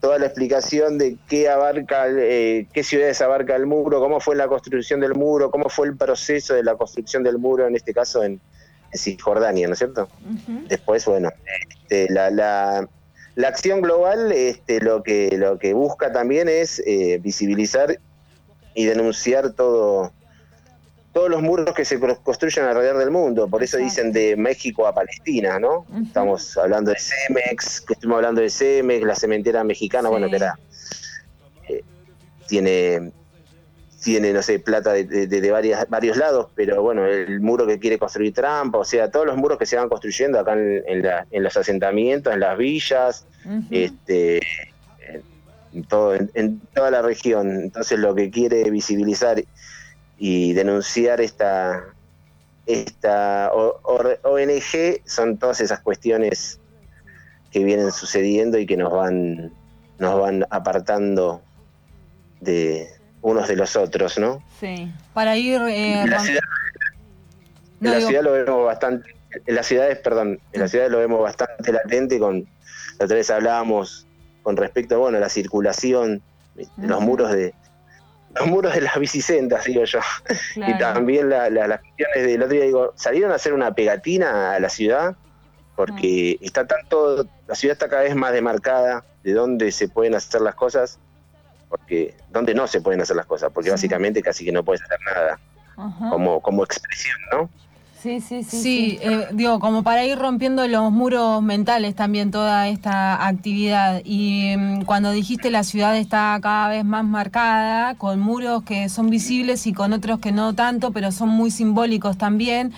toda 0.02 0.20
la 0.20 0.26
explicación 0.26 0.98
de 0.98 1.18
qué 1.28 1.50
abarca, 1.50 2.06
eh, 2.10 2.68
qué 2.74 2.84
ciudades 2.84 3.22
abarca 3.22 3.56
el 3.56 3.66
muro, 3.66 4.00
cómo 4.00 4.20
fue 4.20 4.36
la 4.36 4.48
construcción 4.48 5.00
del 5.00 5.16
muro, 5.16 5.52
cómo 5.52 5.70
fue 5.70 5.88
el 5.88 5.98
proceso 5.98 6.54
de 6.54 6.64
la 6.64 6.76
construcción 6.76 7.24
del 7.24 7.38
muro, 7.38 7.68
en 7.68 7.76
este 7.76 7.94
caso 7.94 8.24
en, 8.24 8.40
en 8.92 9.00
Cisjordania, 9.00 9.68
¿no 9.68 9.74
es 9.74 9.80
cierto? 9.80 10.08
Después, 10.68 11.06
bueno, 11.06 11.32
este, 11.72 12.12
la, 12.12 12.30
la, 12.30 12.88
la 13.36 13.48
acción 13.48 13.82
global 13.82 14.32
este, 14.32 14.80
lo, 14.80 15.04
que, 15.04 15.36
lo 15.38 15.60
que 15.60 15.74
busca 15.74 16.12
también 16.12 16.50
es 16.50 16.82
eh, 16.86 17.20
visibilizar 17.22 18.00
y 18.74 18.86
denunciar 18.86 19.54
todo 19.54 20.12
todos 21.16 21.30
los 21.30 21.42
muros 21.42 21.74
que 21.74 21.86
se 21.86 21.98
construyen 21.98 22.66
alrededor 22.66 22.98
del 22.98 23.10
mundo. 23.10 23.48
Por 23.48 23.64
eso 23.64 23.78
dicen 23.78 24.12
de 24.12 24.36
México 24.36 24.86
a 24.86 24.94
Palestina, 24.94 25.58
¿no? 25.60 25.86
Estamos 26.06 26.58
hablando 26.58 26.92
de 26.92 26.98
Cemex, 27.00 27.80
que 27.80 27.94
estuvimos 27.94 28.18
hablando 28.18 28.42
de 28.42 28.50
Cemex, 28.50 29.02
la 29.06 29.16
cementera 29.16 29.64
mexicana, 29.64 30.10
Sí. 30.10 30.12
bueno, 30.12 30.30
que 30.30 30.36
era, 30.36 30.60
eh, 31.70 31.82
tiene 32.50 33.14
tiene, 34.04 34.34
no 34.34 34.42
sé, 34.44 34.60
plata 34.60 34.92
de, 34.94 35.06
de- 35.06 35.26
de 35.42 35.52
varias, 35.52 35.90
varios 35.90 36.16
lados, 36.18 36.50
pero 36.54 36.80
bueno, 36.84 37.08
el 37.08 37.40
muro 37.40 37.66
que 37.66 37.80
quiere 37.80 37.98
construir 37.98 38.34
Trump, 38.36 38.76
o 38.76 38.84
sea, 38.86 39.10
todos 39.10 39.26
los 39.26 39.36
muros 39.36 39.58
que 39.58 39.66
se 39.66 39.78
van 39.78 39.90
construyendo 39.90 40.38
acá 40.40 40.54
en, 40.54 40.84
en 40.86 41.02
la- 41.02 41.26
en 41.32 41.42
los 41.44 41.56
asentamientos, 41.58 42.32
en 42.34 42.42
las 42.42 42.56
villas, 42.58 43.26
este, 43.72 44.42
en, 45.74 45.84
todo, 45.86 46.14
en, 46.14 46.30
en 46.36 46.60
toda 46.76 46.92
la 46.92 47.02
región. 47.02 47.50
Entonces 47.64 47.98
lo 47.98 48.14
que 48.14 48.30
quiere 48.30 48.70
visibilizar 48.70 49.42
y 50.18 50.54
denunciar 50.54 51.22
esta, 51.22 51.84
esta 52.66 53.52
ONG 53.54 55.02
son 55.06 55.38
todas 55.38 55.62
esas 55.62 55.82
cuestiones 55.82 56.60
que 57.52 57.64
vienen 57.64 57.92
sucediendo 57.92 58.58
y 58.58 58.66
que 58.66 58.78
nos 58.78 58.92
van, 58.92 59.54
nos 60.00 60.20
van 60.20 60.46
apartando 60.50 61.42
de 62.40 62.88
unos 63.22 63.48
de 63.48 63.56
los 63.56 63.76
otros, 63.76 64.18
¿no? 64.20 64.44
Sí. 64.60 64.92
Para 65.14 65.38
ir... 65.38 65.62
eh, 65.70 66.06
la 66.08 66.20
ciudad, 66.20 66.42
No, 67.80 67.88
en 67.88 67.92
la 67.92 67.98
digo- 67.98 68.08
ciudad 68.10 68.24
lo 68.24 68.32
vemos 68.34 68.66
bastante, 68.66 69.10
en 69.46 69.56
las 69.56 69.66
ciudades, 69.66 69.98
perdón, 70.00 70.40
en 70.52 70.62
las 70.62 70.72
ciudades 70.72 70.92
lo 70.92 71.00
vemos 71.00 71.22
bastante 71.22 71.72
latente 71.72 72.20
con, 72.20 72.46
la 73.00 73.06
otra 73.06 73.18
vez 73.18 73.30
hablábamos 73.30 74.08
con 74.44 74.56
respecto, 74.58 75.00
bueno, 75.00 75.18
a 75.18 75.22
la 75.22 75.30
circulación, 75.30 76.22
los 76.78 77.02
muros 77.02 77.32
de 77.32 77.54
los 78.36 78.48
muros 78.48 78.74
de 78.74 78.82
las 78.82 79.00
bicisendas, 79.00 79.66
digo 79.66 79.84
yo, 79.86 80.00
y 80.56 80.78
también 80.78 81.30
la- 81.30 81.50
la- 81.50 81.68
las 81.68 81.80
cuestiones 81.82 82.28
del 82.28 82.42
otro 82.44 82.54
día, 82.56 82.66
digo, 82.66 82.94
salieron 82.96 83.32
a 83.32 83.36
hacer 83.36 83.54
una 83.54 83.74
pegatina 83.74 84.54
a 84.54 84.60
la 84.60 84.70
ciudad, 84.70 85.16
porque 85.76 86.38
está 86.42 86.66
tan 86.68 86.80
todo, 86.90 87.28
la 87.48 87.56
ciudad 87.56 87.74
está 87.74 87.90
cada 87.90 88.04
vez 88.04 88.16
más 88.16 88.32
demarcada 88.34 89.06
de 89.24 89.34
dónde 89.34 89.72
se 89.72 89.88
pueden 89.90 90.16
hacer 90.16 90.42
las 90.42 90.56
cosas, 90.56 91.00
porque 91.68 92.18
dónde 92.28 92.54
no 92.54 92.68
se 92.68 92.82
pueden 92.82 93.02
hacer 93.02 93.16
las 93.16 93.26
cosas, 93.26 93.52
porque 93.54 93.70
Sí. 93.70 93.72
básicamente 93.72 94.22
casi 94.22 94.46
que 94.46 94.52
no 94.52 94.64
puedes 94.64 94.82
hacer 94.84 95.00
nada 95.06 95.40
Ajá. 95.78 96.10
como, 96.10 96.42
como 96.42 96.64
expresión, 96.64 97.18
¿no? 97.32 97.50
Sí, 98.06 98.22
sí, 98.22 98.44
sí. 98.44 98.62
Sí, 98.62 99.00
eh, 99.02 99.30
digo, 99.32 99.60
como 99.60 99.82
para 99.82 100.06
ir 100.06 100.20
rompiendo 100.20 100.68
los 100.68 100.92
muros 100.92 101.42
mentales 101.42 101.96
también 101.96 102.30
toda 102.30 102.68
esta 102.68 103.26
actividad. 103.26 104.04
Y 104.06 104.54
mm, 104.56 104.82
cuando 104.84 105.10
dijiste 105.10 105.50
la 105.50 105.64
ciudad 105.64 105.98
está 105.98 106.38
cada 106.40 106.68
vez 106.68 106.86
más 106.86 107.04
marcada, 107.04 107.96
con 107.96 108.20
muros 108.20 108.62
que 108.62 108.90
son 108.90 109.10
visibles 109.10 109.66
y 109.66 109.74
con 109.74 109.92
otros 109.92 110.20
que 110.20 110.32
no 110.32 110.54
tanto, 110.54 110.92
pero 110.92 111.12
son 111.12 111.30
muy 111.30 111.50
simbólicos 111.50 112.16
también. 112.16 112.74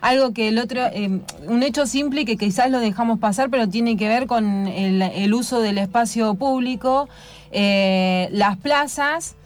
Algo 0.00 0.32
que 0.32 0.48
el 0.48 0.56
otro, 0.58 0.80
eh, 0.86 1.20
un 1.46 1.62
hecho 1.62 1.84
simple 1.84 2.24
que 2.24 2.38
quizás 2.38 2.70
lo 2.70 2.78
dejamos 2.80 3.18
pasar, 3.18 3.50
pero 3.50 3.68
tiene 3.68 3.98
que 3.98 4.08
ver 4.08 4.26
con 4.26 4.66
el, 4.66 5.02
el 5.02 5.34
uso 5.34 5.60
del 5.60 5.76
espacio 5.76 6.36
público, 6.36 7.06
eh, 7.52 8.30
las 8.32 8.56
plazas 8.56 9.36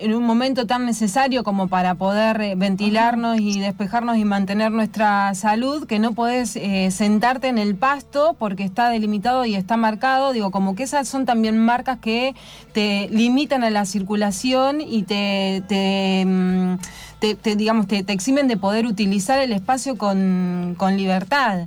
en 0.00 0.14
un 0.14 0.22
momento 0.24 0.66
tan 0.66 0.86
necesario 0.86 1.42
como 1.44 1.68
para 1.68 1.94
poder 1.96 2.40
eh, 2.40 2.54
ventilarnos 2.56 3.40
y 3.40 3.58
despejarnos 3.60 4.16
y 4.16 4.24
mantener 4.24 4.70
nuestra 4.70 5.34
salud, 5.34 5.86
que 5.86 5.98
no 5.98 6.12
podés 6.12 6.56
eh, 6.56 6.90
sentarte 6.90 7.48
en 7.48 7.58
el 7.58 7.74
pasto 7.74 8.36
porque 8.38 8.64
está 8.64 8.90
delimitado 8.90 9.44
y 9.44 9.54
está 9.54 9.76
marcado. 9.76 10.32
Digo, 10.32 10.50
como 10.50 10.74
que 10.74 10.84
esas 10.84 11.08
son 11.08 11.26
también 11.26 11.58
marcas 11.58 11.98
que 11.98 12.34
te 12.72 13.08
limitan 13.10 13.64
a 13.64 13.70
la 13.70 13.84
circulación 13.86 14.80
y 14.80 15.02
te, 15.02 15.62
te, 15.68 16.24
mm, 16.26 16.74
te- 17.18 17.34
te, 17.34 17.56
digamos, 17.56 17.86
te, 17.86 17.98
eximen 18.12 18.48
de 18.48 18.56
poder 18.56 18.86
utilizar 18.86 19.38
el 19.38 19.52
espacio 19.52 19.98
con, 19.98 20.74
con 20.78 20.96
libertad. 20.96 21.66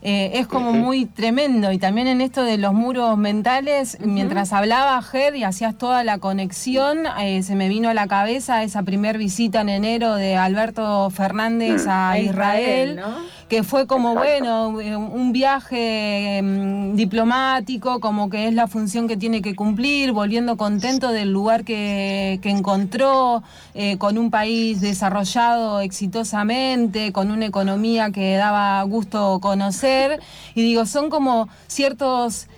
Eh, 0.00 0.32
es 0.34 0.46
como 0.46 0.72
muy 0.72 1.06
tremendo. 1.06 1.72
Y 1.72 1.78
también 1.78 2.06
en 2.06 2.20
esto 2.20 2.42
de 2.42 2.56
los 2.56 2.72
muros 2.72 3.18
mentales, 3.18 3.98
mientras 4.00 4.52
hablaba 4.52 5.00
Ger 5.02 5.34
y 5.34 5.42
hacías 5.42 5.76
toda 5.76 6.04
la 6.04 6.18
conexión, 6.18 7.06
eh, 7.20 7.42
se 7.42 7.56
me 7.56 7.68
vino 7.68 7.88
a 7.88 7.94
la 7.94 8.06
cabeza 8.06 8.62
esa 8.62 8.82
primer 8.84 9.18
visita 9.18 9.60
en 9.60 9.68
enero 9.68 10.14
de 10.14 10.36
Alberto 10.36 11.10
Fernández 11.10 11.86
a, 11.88 12.10
A 12.10 12.18
Israel, 12.18 12.90
Israel, 12.90 12.96
¿no? 12.96 13.37
Que 13.48 13.62
fue 13.62 13.86
como, 13.86 14.12
Exacto. 14.12 14.72
bueno, 14.72 15.08
un 15.08 15.32
viaje 15.32 16.40
mm, 16.42 16.94
diplomático, 16.96 18.00
como 18.00 18.28
que 18.28 18.48
es 18.48 18.54
la 18.54 18.66
función 18.66 19.08
que 19.08 19.16
tiene 19.16 19.42
que 19.42 19.56
cumplir, 19.56 20.12
volviendo 20.12 20.56
contento 20.56 21.12
del 21.12 21.32
lugar 21.32 21.64
que, 21.64 22.38
que 22.42 22.50
encontró, 22.50 23.42
eh, 23.74 23.96
con 23.98 24.18
un 24.18 24.30
país 24.30 24.80
desarrollado 24.80 25.80
exitosamente, 25.80 27.12
con 27.12 27.30
una 27.30 27.46
economía 27.46 28.10
que 28.10 28.36
daba 28.36 28.82
gusto 28.82 29.38
conocer. 29.40 30.20
Y 30.54 30.62
digo, 30.62 30.84
son 30.84 31.08
como 31.08 31.48
ciertos 31.66 32.48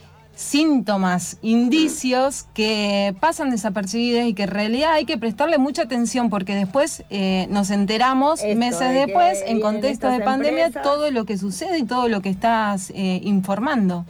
síntomas, 0.40 1.36
indicios 1.42 2.46
que 2.54 3.14
pasan 3.20 3.50
desapercibidos 3.50 4.24
y 4.24 4.32
que 4.32 4.44
en 4.44 4.50
realidad 4.50 4.94
hay 4.94 5.04
que 5.04 5.18
prestarle 5.18 5.58
mucha 5.58 5.82
atención 5.82 6.30
porque 6.30 6.54
después 6.54 7.04
eh, 7.10 7.46
nos 7.50 7.70
enteramos 7.70 8.42
Esto 8.42 8.58
meses 8.58 8.88
de 8.88 9.06
después, 9.06 9.44
en 9.46 9.60
contexto 9.60 10.08
de 10.08 10.20
pandemia, 10.20 10.66
empresas. 10.66 10.82
todo 10.82 11.10
lo 11.10 11.26
que 11.26 11.36
sucede 11.36 11.78
y 11.78 11.84
todo 11.84 12.08
lo 12.08 12.22
que 12.22 12.30
estás 12.30 12.90
eh, 12.90 13.20
informando. 13.22 14.06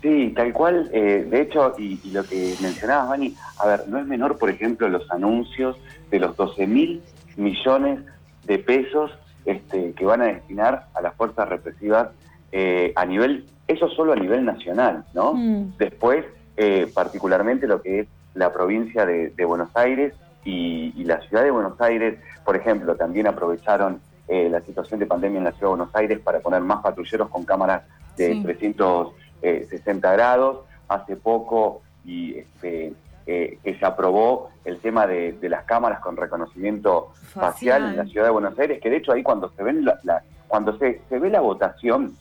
Sí, 0.00 0.32
tal 0.34 0.54
cual. 0.54 0.88
eh, 0.94 1.26
de 1.28 1.42
hecho, 1.42 1.74
y, 1.78 2.00
y 2.02 2.10
lo 2.10 2.24
que 2.24 2.54
mencionabas, 2.62 3.10
Vani, 3.10 3.34
a 3.58 3.66
ver, 3.66 3.86
no 3.86 3.98
es 3.98 4.06
menor, 4.06 4.38
por 4.38 4.48
ejemplo, 4.48 4.88
los 4.88 5.10
anuncios 5.10 5.76
de 6.10 6.20
los 6.20 6.34
12 6.36 6.66
mil 6.66 7.02
millones 7.36 8.00
de 8.44 8.58
pesos 8.58 9.10
este, 9.44 9.92
que 9.92 10.04
van 10.06 10.22
a 10.22 10.26
destinar 10.26 10.86
a 10.94 11.02
las 11.02 11.14
fuerzas 11.16 11.48
represivas 11.50 12.08
eh, 12.50 12.92
a 12.96 13.04
nivel, 13.04 13.44
eso 13.68 13.88
solo 13.90 14.12
a 14.12 14.16
nivel 14.16 14.44
nacional, 14.44 15.04
¿no? 15.14 15.34
Mm. 15.34 15.76
Después, 15.78 16.24
eh, 16.56 16.90
particularmente 16.94 17.66
lo 17.66 17.82
que 17.82 18.00
es 18.00 18.08
la 18.34 18.52
provincia 18.52 19.04
de, 19.06 19.30
de 19.30 19.44
Buenos 19.44 19.70
Aires 19.74 20.14
y, 20.44 20.92
y 20.96 21.04
la 21.04 21.20
ciudad 21.22 21.42
de 21.42 21.50
Buenos 21.50 21.80
Aires, 21.80 22.18
por 22.44 22.54
ejemplo, 22.56 22.94
también 22.96 23.26
aprovecharon 23.26 24.00
eh, 24.28 24.48
la 24.48 24.60
situación 24.60 25.00
de 25.00 25.06
pandemia 25.06 25.38
en 25.38 25.44
la 25.44 25.50
ciudad 25.52 25.66
de 25.72 25.76
Buenos 25.76 25.94
Aires 25.94 26.18
para 26.20 26.40
poner 26.40 26.60
más 26.60 26.82
patrulleros 26.82 27.28
con 27.28 27.44
cámaras 27.44 27.82
de 28.16 28.34
Sí. 28.34 28.42
360 28.42 30.12
grados. 30.12 30.58
Hace 30.88 31.16
poco 31.16 31.82
y 32.04 32.34
este, 32.38 32.92
eh, 33.26 33.58
que 33.64 33.76
se 33.76 33.84
aprobó 33.84 34.50
el 34.64 34.78
tema 34.78 35.04
de, 35.08 35.32
de 35.32 35.48
las 35.48 35.64
cámaras 35.64 35.98
con 35.98 36.16
reconocimiento 36.16 37.08
facial. 37.32 37.86
en 37.90 37.96
la 37.96 38.04
ciudad 38.06 38.26
de 38.26 38.30
Buenos 38.32 38.56
Aires, 38.56 38.80
que 38.80 38.88
de 38.88 38.98
hecho 38.98 39.10
ahí 39.12 39.24
cuando 39.24 39.50
se 39.56 39.64
ven 39.64 39.84
la, 39.84 39.98
la- 40.04 40.22
cuando 40.46 40.78
se, 40.78 41.00
se 41.08 41.18
ve 41.18 41.28
la 41.28 41.40
votación 41.40 42.12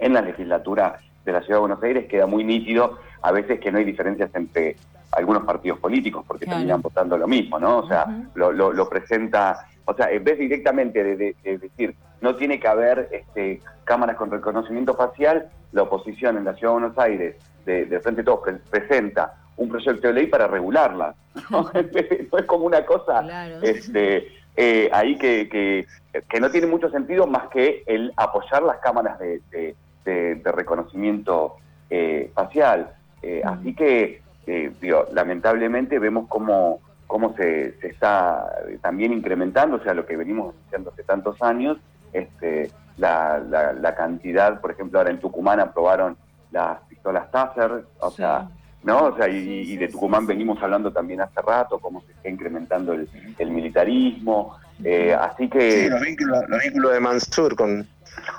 en 0.00 0.12
la 0.14 0.22
legislatura 0.22 0.98
de 1.24 1.32
la 1.32 1.40
ciudad 1.40 1.56
de 1.56 1.60
Buenos 1.60 1.82
Aires 1.82 2.06
queda 2.06 2.26
muy 2.26 2.44
nítido 2.44 2.98
a 3.22 3.32
veces 3.32 3.58
que 3.60 3.72
no 3.72 3.78
hay 3.78 3.84
diferencias 3.84 4.30
entre 4.34 4.76
algunos 5.12 5.44
partidos 5.44 5.78
políticos 5.78 6.24
porque 6.26 6.44
Claro. 6.44 6.58
terminan 6.58 6.82
votando 6.82 7.16
lo 7.16 7.26
mismo, 7.26 7.58
¿no? 7.58 7.78
O 7.78 7.88
sea, 7.88 8.06
lo, 8.34 8.52
lo- 8.52 8.72
lo 8.72 8.88
presenta, 8.88 9.66
o 9.84 9.94
sea, 9.94 10.10
en 10.10 10.22
vez 10.22 10.38
directamente 10.38 11.02
de, 11.02 11.16
de- 11.16 11.36
de 11.42 11.58
decir 11.58 11.94
no 12.20 12.34
tiene 12.36 12.58
que 12.58 12.68
haber 12.68 13.08
este, 13.12 13.60
cámaras 13.84 14.16
con 14.16 14.30
reconocimiento 14.30 14.94
facial, 14.94 15.48
la 15.72 15.82
oposición 15.82 16.36
en 16.38 16.44
la 16.44 16.54
ciudad 16.54 16.72
de 16.74 16.80
Buenos 16.80 16.98
Aires, 16.98 17.36
de, 17.64 17.84
de 17.86 18.00
Frente 18.00 18.22
a 18.22 18.24
Todos, 18.24 18.40
pre- 18.44 18.54
presenta 18.70 19.34
un 19.56 19.68
proyecto 19.68 20.08
de 20.08 20.14
ley 20.14 20.26
para 20.26 20.46
regularla. 20.46 21.14
¿no? 21.50 21.62
no 22.32 22.38
es 22.38 22.44
como 22.46 22.64
una 22.64 22.84
cosa 22.84 23.22
Claro. 23.22 23.58
este, 23.62 24.28
eh, 24.56 24.88
ahí 24.92 25.16
que, 25.18 25.48
que, 25.48 25.86
que 26.28 26.40
no 26.40 26.50
tiene 26.50 26.66
mucho 26.66 26.90
sentido 26.90 27.26
más 27.26 27.48
que 27.48 27.82
el 27.86 28.12
apoyar 28.16 28.62
las 28.62 28.78
cámaras 28.78 29.18
de, 29.18 29.40
de- 29.50 29.74
de- 30.06 30.36
de 30.36 30.52
reconocimiento 30.52 31.56
eh, 31.90 32.30
facial. 32.34 32.94
Eh, 33.22 33.42
Así 33.44 33.74
que, 33.74 34.22
eh, 34.46 34.72
digo, 34.80 35.06
lamentablemente 35.12 35.98
vemos 35.98 36.26
cómo, 36.28 36.80
cómo 37.06 37.34
se, 37.36 37.78
se 37.80 37.88
está 37.88 38.46
también 38.80 39.12
incrementando, 39.12 39.76
o 39.76 39.80
sea, 39.82 39.92
lo 39.94 40.06
que 40.06 40.16
venimos 40.16 40.54
diciendo 40.64 40.90
hace 40.92 41.02
tantos 41.04 41.40
años, 41.42 41.76
este, 42.12 42.70
la, 42.96 43.38
la- 43.38 43.72
la 43.74 43.94
cantidad, 43.94 44.60
por 44.60 44.70
ejemplo, 44.70 44.98
ahora 44.98 45.10
en 45.10 45.20
Tucumán 45.20 45.60
aprobaron 45.60 46.16
las 46.52 46.80
pistolas 46.88 47.30
Taser, 47.30 47.84
o 48.00 48.10
sea, 48.10 48.48
¿no? 48.82 49.04
O 49.06 49.16
sea, 49.16 49.28
y, 49.28 49.76
de 49.76 49.88
Tucumán 49.88 50.26
venimos 50.26 50.62
hablando 50.62 50.92
también 50.92 51.20
hace 51.20 51.40
rato, 51.42 51.78
cómo 51.80 52.00
se 52.02 52.12
está 52.12 52.28
incrementando 52.28 52.92
el, 52.94 53.08
el 53.38 53.50
militarismo, 53.50 54.56
eh, 54.84 55.12
así 55.14 55.48
que... 55.48 55.70
Sí, 55.82 55.88
los 55.88 56.00
vínculos, 56.00 56.44
los 56.48 56.62
vínculos 56.62 56.92
de 56.92 57.00
Mansur 57.00 57.56
con, 57.56 57.86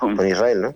con 0.00 0.26
Israel, 0.26 0.62
¿no? 0.62 0.74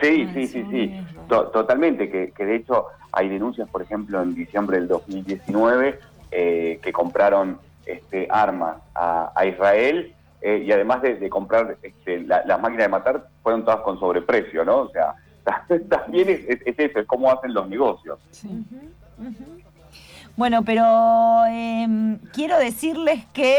Sí, 0.00 0.06
Ay, 0.06 0.30
sí, 0.34 0.46
sí, 0.48 0.64
sí, 0.64 0.66
sí, 0.70 0.96
totalmente, 1.28 2.10
que, 2.10 2.32
que 2.32 2.44
de 2.44 2.56
hecho 2.56 2.86
hay 3.12 3.28
denuncias, 3.28 3.68
por 3.70 3.82
ejemplo, 3.82 4.22
en 4.22 4.34
diciembre 4.34 4.76
del 4.78 4.88
2019, 4.88 5.98
eh, 6.30 6.80
que 6.82 6.92
compraron 6.92 7.58
este, 7.84 8.26
armas 8.30 8.76
a, 8.94 9.32
a 9.34 9.46
Israel 9.46 10.14
eh, 10.42 10.62
y 10.66 10.70
además 10.72 11.00
de, 11.02 11.14
de 11.16 11.30
comprar 11.30 11.78
este, 11.82 12.20
la- 12.22 12.44
las 12.44 12.60
máquinas 12.60 12.84
de 12.84 12.88
matar, 12.90 13.28
fueron 13.42 13.64
todas 13.64 13.80
con 13.80 13.98
sobreprecio, 13.98 14.64
¿no? 14.64 14.80
O 14.80 14.90
sea, 14.90 15.14
también 15.88 16.28
es, 16.28 16.40
es- 16.48 16.62
es 16.66 16.78
eso, 16.78 16.98
es 17.00 17.06
cómo 17.06 17.30
hacen 17.30 17.54
los 17.54 17.68
negocios. 17.68 18.18
Bueno, 20.36 20.62
pero 20.64 20.84
em, 21.48 22.18
quiero 22.34 22.58
decirles 22.58 23.24
que 23.32 23.56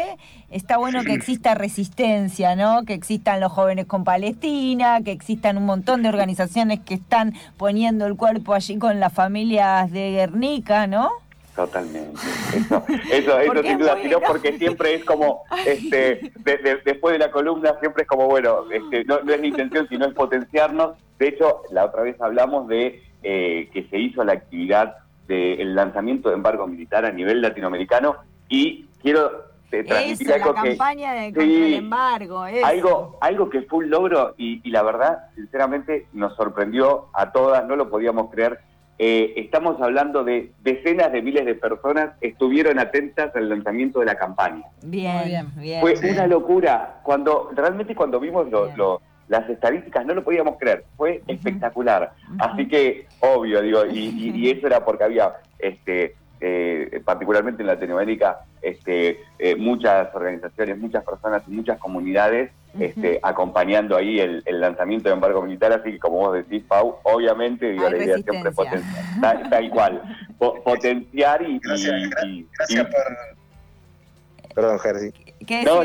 está 0.51 0.77
bueno 0.77 1.03
que 1.03 1.13
exista 1.13 1.55
resistencia, 1.55 2.55
¿no? 2.55 2.83
Que 2.85 2.93
existan 2.93 3.39
los 3.39 3.51
jóvenes 3.51 3.87
con 3.87 4.03
Palestina, 4.03 5.01
que 5.03 5.11
existan 5.11 5.57
un 5.57 5.65
montón 5.65 6.03
de 6.03 6.09
organizaciones 6.09 6.79
que 6.81 6.93
están 6.93 7.33
poniendo 7.57 8.05
el 8.05 8.15
cuerpo 8.15 8.53
allí 8.53 8.77
con 8.77 8.99
las 8.99 9.11
familias 9.11 9.91
de 9.91 10.11
Guernica, 10.11 10.85
¿no? 10.85 11.09
Totalmente. 11.55 12.21
Eso, 12.55 12.83
eso, 13.11 13.39
eso 13.41 13.63
sin 13.63 13.79
duda, 13.79 13.97
sino 14.03 14.19
porque 14.21 14.55
siempre 14.59 14.93
es 14.93 15.03
como, 15.03 15.41
este, 15.65 16.31
de- 16.35 16.57
de- 16.57 16.81
después 16.85 17.13
de 17.13 17.19
la 17.19 17.31
columna, 17.31 17.73
siempre 17.79 18.03
es 18.03 18.07
como, 18.07 18.27
bueno, 18.27 18.69
este, 18.71 19.03
no, 19.05 19.19
no 19.21 19.33
es 19.33 19.39
la 19.39 19.47
intención, 19.47 19.87
sino 19.89 20.05
es 20.05 20.13
potenciarnos. 20.13 20.91
De 21.17 21.29
hecho, 21.29 21.63
la 21.71 21.85
otra 21.85 22.03
vez 22.03 22.21
hablamos 22.21 22.67
de 22.67 23.01
eh, 23.23 23.67
que 23.73 23.87
se 23.89 23.97
hizo 23.97 24.23
la 24.23 24.33
actividad 24.33 24.97
del 25.27 25.75
lanzamiento 25.75 26.29
de 26.29 26.35
embargo 26.35 26.67
militar 26.67 27.05
a 27.05 27.11
nivel 27.11 27.41
latinoamericano 27.41 28.15
y 28.49 28.85
quiero 29.01 29.45
transmitir 29.69 30.27
Eso, 30.31 30.37
la 30.37 30.43
algo 30.45 30.61
que... 30.61 30.69
campaña 30.69 31.13
de 31.13 31.27
Sí. 31.27 31.33
contra 31.33 31.43
el 31.67 31.73
embargo. 31.73 32.45
eso. 32.47 32.65
Algo, 32.65 33.17
algo 33.21 33.49
que 33.49 33.61
fue 33.63 33.79
un 33.79 33.89
logro 33.89 34.33
y, 34.37 34.61
y 34.65 34.71
la 34.71 34.81
verdad, 34.83 35.25
sinceramente, 35.35 36.07
nos 36.13 36.35
sorprendió 36.37 37.07
a 37.13 37.31
todas, 37.31 37.65
no 37.67 37.75
lo 37.75 37.89
podíamos 37.89 38.31
creer. 38.31 38.59
Eh, 38.99 39.33
estamos 39.35 39.79
hablando 39.79 40.23
de 40.23 40.53
decenas 40.63 41.11
de 41.11 41.21
miles 41.21 41.45
de 41.45 41.53
personas 41.53 42.13
estuvieron 42.19 42.79
atentas 42.79 43.35
al 43.35 43.47
lanzamiento 43.49 43.99
de 43.99 44.07
la 44.07 44.15
campaña. 44.15 44.63
Bien, 44.81 45.23
bien. 45.25 45.47
bien. 45.55 45.81
Fue 45.81 45.93
una 46.11 46.25
locura. 46.25 47.01
Cuando 47.03 47.51
realmente 47.53 47.93
cuando 47.93 48.19
vimos 48.19 48.49
lo- 48.49 48.65
Bien. 48.65 48.77
lo- 48.77 49.01
las 49.27 49.49
estadísticas 49.49 50.05
no 50.05 50.13
lo 50.13 50.23
podíamos 50.23 50.57
creer. 50.57 50.85
Fue 50.95 51.21
espectacular. 51.27 52.13
Así 52.39 52.67
que 52.67 53.07
obvio, 53.19 53.61
digo, 53.61 53.85
y, 53.85 53.99
y- 54.09 54.31
y 54.35 54.49
eso 54.57 54.67
era 54.67 54.85
porque 54.85 55.03
había, 55.03 55.33
este, 55.59 56.15
eh, 56.39 57.01
particularmente 57.03 57.61
en 57.63 57.67
Latinoamérica, 57.67 58.39
este, 58.61 59.19
eh, 59.39 59.55
muchas 59.55 60.13
organizaciones, 60.13 60.77
muchas 60.77 61.03
personas 61.03 61.43
y 61.47 61.51
muchas 61.51 61.77
comunidades 61.79 62.51
este, 62.79 63.19
acompañando 63.23 63.95
ahí 63.97 64.19
el, 64.19 64.43
el 64.45 64.59
lanzamiento 64.61 65.09
de 65.09 65.15
embargo 65.15 65.41
militar, 65.41 65.71
así 65.73 65.93
que 65.93 65.99
como 65.99 66.17
vos 66.17 66.33
decís, 66.35 66.63
Pau, 66.67 66.97
obviamente 67.03 67.71
digo, 67.71 67.87
Hay 67.87 67.91
la 67.97 68.03
idea 68.03 68.17
siempre 68.17 68.51
potenciar, 68.51 69.03
tal, 69.19 69.49
tal 69.49 69.69
cual, 69.71 70.01
Po- 70.37 70.61
potenciar 70.63 71.41
y, 71.41 71.55
y- 71.55 71.59
Gracias, 71.59 71.93
y- 72.25 72.47
Gracias 72.55 72.87
y- 72.87 72.91
por... 72.91 74.53
Perdón, 74.53 74.79
Jersey. 74.79 75.11
¿Qué 75.45 75.63
No? 75.63 75.81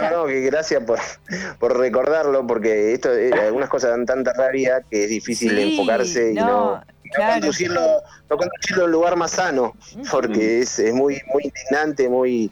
No, 0.00 0.10
no, 0.10 0.26
que 0.26 0.40
gracias 0.40 0.82
por, 0.84 0.98
por 1.58 1.78
recordarlo, 1.78 2.46
porque 2.46 2.92
esto 2.94 3.12
eh, 3.14 3.30
algunas 3.32 3.68
cosas 3.68 3.90
dan 3.90 4.06
tanta 4.06 4.32
rabia 4.32 4.82
que 4.90 5.04
es 5.04 5.10
difícil 5.10 5.50
Sí, 5.50 5.62
enfocarse 5.62 6.32
y 6.32 6.34
no, 6.34 6.46
no, 6.46 6.74
no 6.76 7.32
conducirlo, 7.40 8.02
no 8.30 8.36
conducirlo 8.36 8.82
a 8.82 8.86
un 8.86 8.92
lugar 8.92 9.16
más 9.16 9.32
sano, 9.32 9.74
porque 10.10 10.60
es, 10.60 10.78
es 10.78 10.94
muy, 10.94 11.20
muy 11.32 11.44
indignante, 11.44 12.08
muy, 12.08 12.50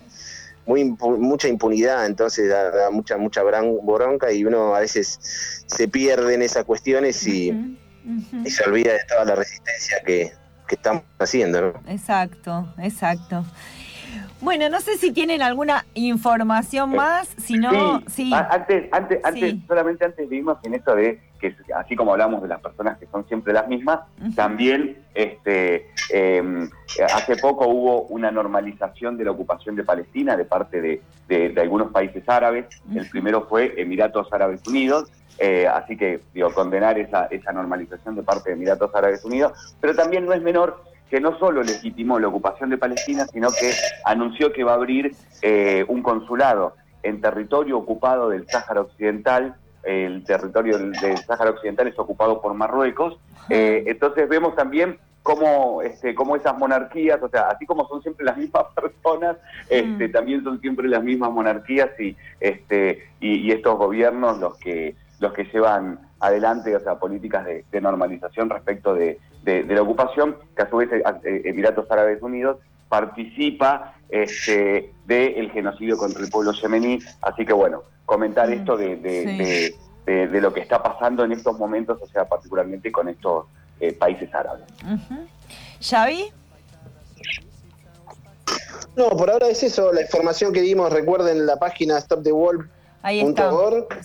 muy 0.66 0.82
impu- 0.82 1.16
mucha 1.18 1.48
impunidad, 1.48 2.04
entonces 2.06 2.48
da, 2.48 2.70
da 2.70 2.90
mucha, 2.90 3.16
mucha 3.16 3.42
bronca 3.42 4.30
y 4.32 4.44
uno 4.44 4.74
a 4.74 4.80
veces 4.80 5.18
se 5.66 5.88
pierde 5.88 6.34
en 6.34 6.42
esas 6.42 6.64
cuestiones 6.64 7.26
y, 7.26 7.50
se 8.46 8.64
olvida 8.64 8.92
de 8.92 9.00
toda 9.08 9.24
la 9.24 9.34
resistencia 9.34 10.00
que, 10.04 10.32
que 10.66 10.74
estamos 10.74 11.02
haciendo, 11.18 11.60
¿no? 11.60 11.82
Exacto, 11.90 12.74
exacto. 12.78 13.44
Bueno, 14.40 14.68
no 14.70 14.80
sé 14.80 14.96
si 14.96 15.12
tienen 15.12 15.42
alguna 15.42 15.84
información 15.94 16.92
Eh, 16.92 16.96
más, 16.96 17.28
si 17.38 17.58
no, 17.58 17.98
Sí, 18.00 18.04
sí. 18.08 18.34
a- 18.34 18.48
antes, 18.50 18.88
antes, 18.92 19.20
antes, 19.24 19.50
Sí. 19.52 19.64
solamente 19.68 20.04
antes 20.04 20.28
vimos 20.28 20.58
en 20.62 20.74
esto 20.74 20.94
de 20.94 21.20
que 21.40 21.54
así 21.76 21.96
como 21.96 22.12
hablamos 22.12 22.42
de 22.42 22.48
las 22.48 22.60
personas 22.60 22.98
que 22.98 23.06
son 23.06 23.26
siempre 23.26 23.52
las 23.52 23.66
mismas, 23.68 24.00
también 24.34 24.98
este 25.14 25.90
eh, 26.12 26.68
hace 27.14 27.36
poco 27.36 27.66
hubo 27.68 28.02
una 28.04 28.30
normalización 28.30 29.16
de 29.16 29.24
la 29.24 29.30
ocupación 29.30 29.76
de 29.76 29.84
Palestina 29.84 30.36
de 30.36 30.44
parte 30.44 30.80
de, 30.80 31.02
de- 31.28 31.50
de 31.50 31.60
algunos 31.60 31.90
países 31.92 32.26
árabes. 32.28 32.66
El 32.94 33.08
primero 33.08 33.46
fue 33.48 33.74
Emiratos 33.80 34.32
Árabes 34.32 34.60
Unidos. 34.66 35.10
eh, 35.42 35.66
así 35.66 35.96
que 35.96 36.20
digo, 36.34 36.52
condenar 36.52 36.98
esa, 36.98 37.24
esa 37.26 37.50
normalización 37.52 38.14
de 38.14 38.22
parte 38.22 38.50
de 38.50 38.56
Emiratos 38.56 38.94
Árabes 38.94 39.24
Unidos, 39.24 39.52
pero 39.80 39.94
también 39.94 40.26
no 40.26 40.34
es 40.34 40.42
menor 40.42 40.84
que 41.10 41.20
no 41.20 41.36
solo 41.38 41.62
legitimó 41.62 42.20
la 42.20 42.28
ocupación 42.28 42.70
de 42.70 42.78
Palestina, 42.78 43.26
sino 43.26 43.48
que 43.50 43.72
anunció 44.04 44.52
que 44.52 44.62
va 44.62 44.72
a 44.72 44.76
abrir 44.76 45.14
eh, 45.42 45.84
un 45.88 46.02
consulado 46.02 46.76
en 47.02 47.20
territorio 47.20 47.78
ocupado 47.78 48.28
del 48.30 48.46
Sáhara 48.48 48.82
Occidental. 48.82 49.56
El 49.82 50.24
territorio 50.24 50.78
del, 50.78 50.94
Sáhara 51.26 51.50
Occidental 51.50 51.88
es 51.88 51.98
ocupado 51.98 52.40
por 52.40 52.54
Marruecos. 52.54 53.18
Eh, 53.48 53.84
entonces 53.86 54.28
vemos 54.28 54.54
también 54.54 54.98
cómo, 55.24 55.82
este, 55.82 56.14
cómo 56.14 56.36
esas 56.36 56.56
monarquías, 56.56 57.20
o 57.20 57.28
sea, 57.28 57.48
así 57.48 57.66
como 57.66 57.88
son 57.88 58.00
siempre 58.02 58.24
las 58.24 58.36
mismas 58.36 58.66
personas, 58.74 59.36
este, 59.68 60.08
Mm. 60.08 60.12
también 60.12 60.44
son 60.44 60.60
siempre 60.60 60.86
las 60.88 61.02
mismas 61.02 61.32
monarquías 61.32 61.90
y, 61.98 62.16
este, 62.38 63.08
y, 63.18 63.34
y 63.36 63.50
estos 63.50 63.76
gobiernos 63.76 64.38
los 64.38 64.56
que, 64.58 64.94
los 65.18 65.32
que 65.32 65.44
llevan 65.44 65.98
adelante, 66.20 66.76
o 66.76 66.80
sea, 66.80 66.98
políticas 66.98 67.44
de, 67.46 67.64
de 67.70 67.80
normalización 67.80 68.48
respecto 68.48 68.94
de, 68.94 69.18
de- 69.42 69.62
de 69.64 69.74
la 69.74 69.82
ocupación, 69.82 70.36
que 70.56 70.62
a 70.62 70.68
su 70.70 70.76
vez 70.76 70.90
eh, 70.92 71.02
eh, 71.24 71.42
Emiratos 71.46 71.90
Árabes 71.90 72.20
Unidos 72.22 72.58
participa 72.88 73.94
este, 74.08 74.92
del 75.06 75.50
genocidio 75.52 75.96
contra 75.96 76.22
el 76.22 76.30
pueblo 76.30 76.52
yemení. 76.52 76.98
Así 77.22 77.46
que 77.46 77.52
bueno, 77.52 77.84
comentar 78.04 78.48
Mm, 78.48 78.52
esto 78.52 78.76
de, 78.76 78.96
de- 78.96 79.22
sí. 79.24 79.36
de- 79.36 79.74
de- 80.12 80.26
de 80.28 80.40
lo 80.40 80.52
que 80.52 80.60
está 80.60 80.82
pasando 80.82 81.22
en 81.24 81.32
estos 81.32 81.56
momentos, 81.58 81.98
o 82.02 82.06
sea, 82.08 82.24
particularmente 82.24 82.90
con 82.90 83.08
estos 83.08 83.46
eh, 83.78 83.92
países 83.92 84.28
árabes. 84.34 84.64
¿Xavi? 85.80 86.24
No, 88.96 89.08
por 89.10 89.30
ahora 89.30 89.46
es 89.48 89.62
eso, 89.62 89.92
la 89.92 90.02
información 90.02 90.52
que 90.52 90.60
dimos, 90.60 90.92
recuerden 90.92 91.46
la 91.46 91.56
página 91.56 91.98
stopthewall.org. 92.00 92.68
Ahí 93.02 93.20
está. 93.20 93.50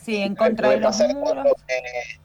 Sí, 0.01 0.17
en 0.17 0.35
contra 0.35 0.69
de 0.69 0.77
los 0.79 0.97
muros. 1.15 1.47
eh, 1.67 2.19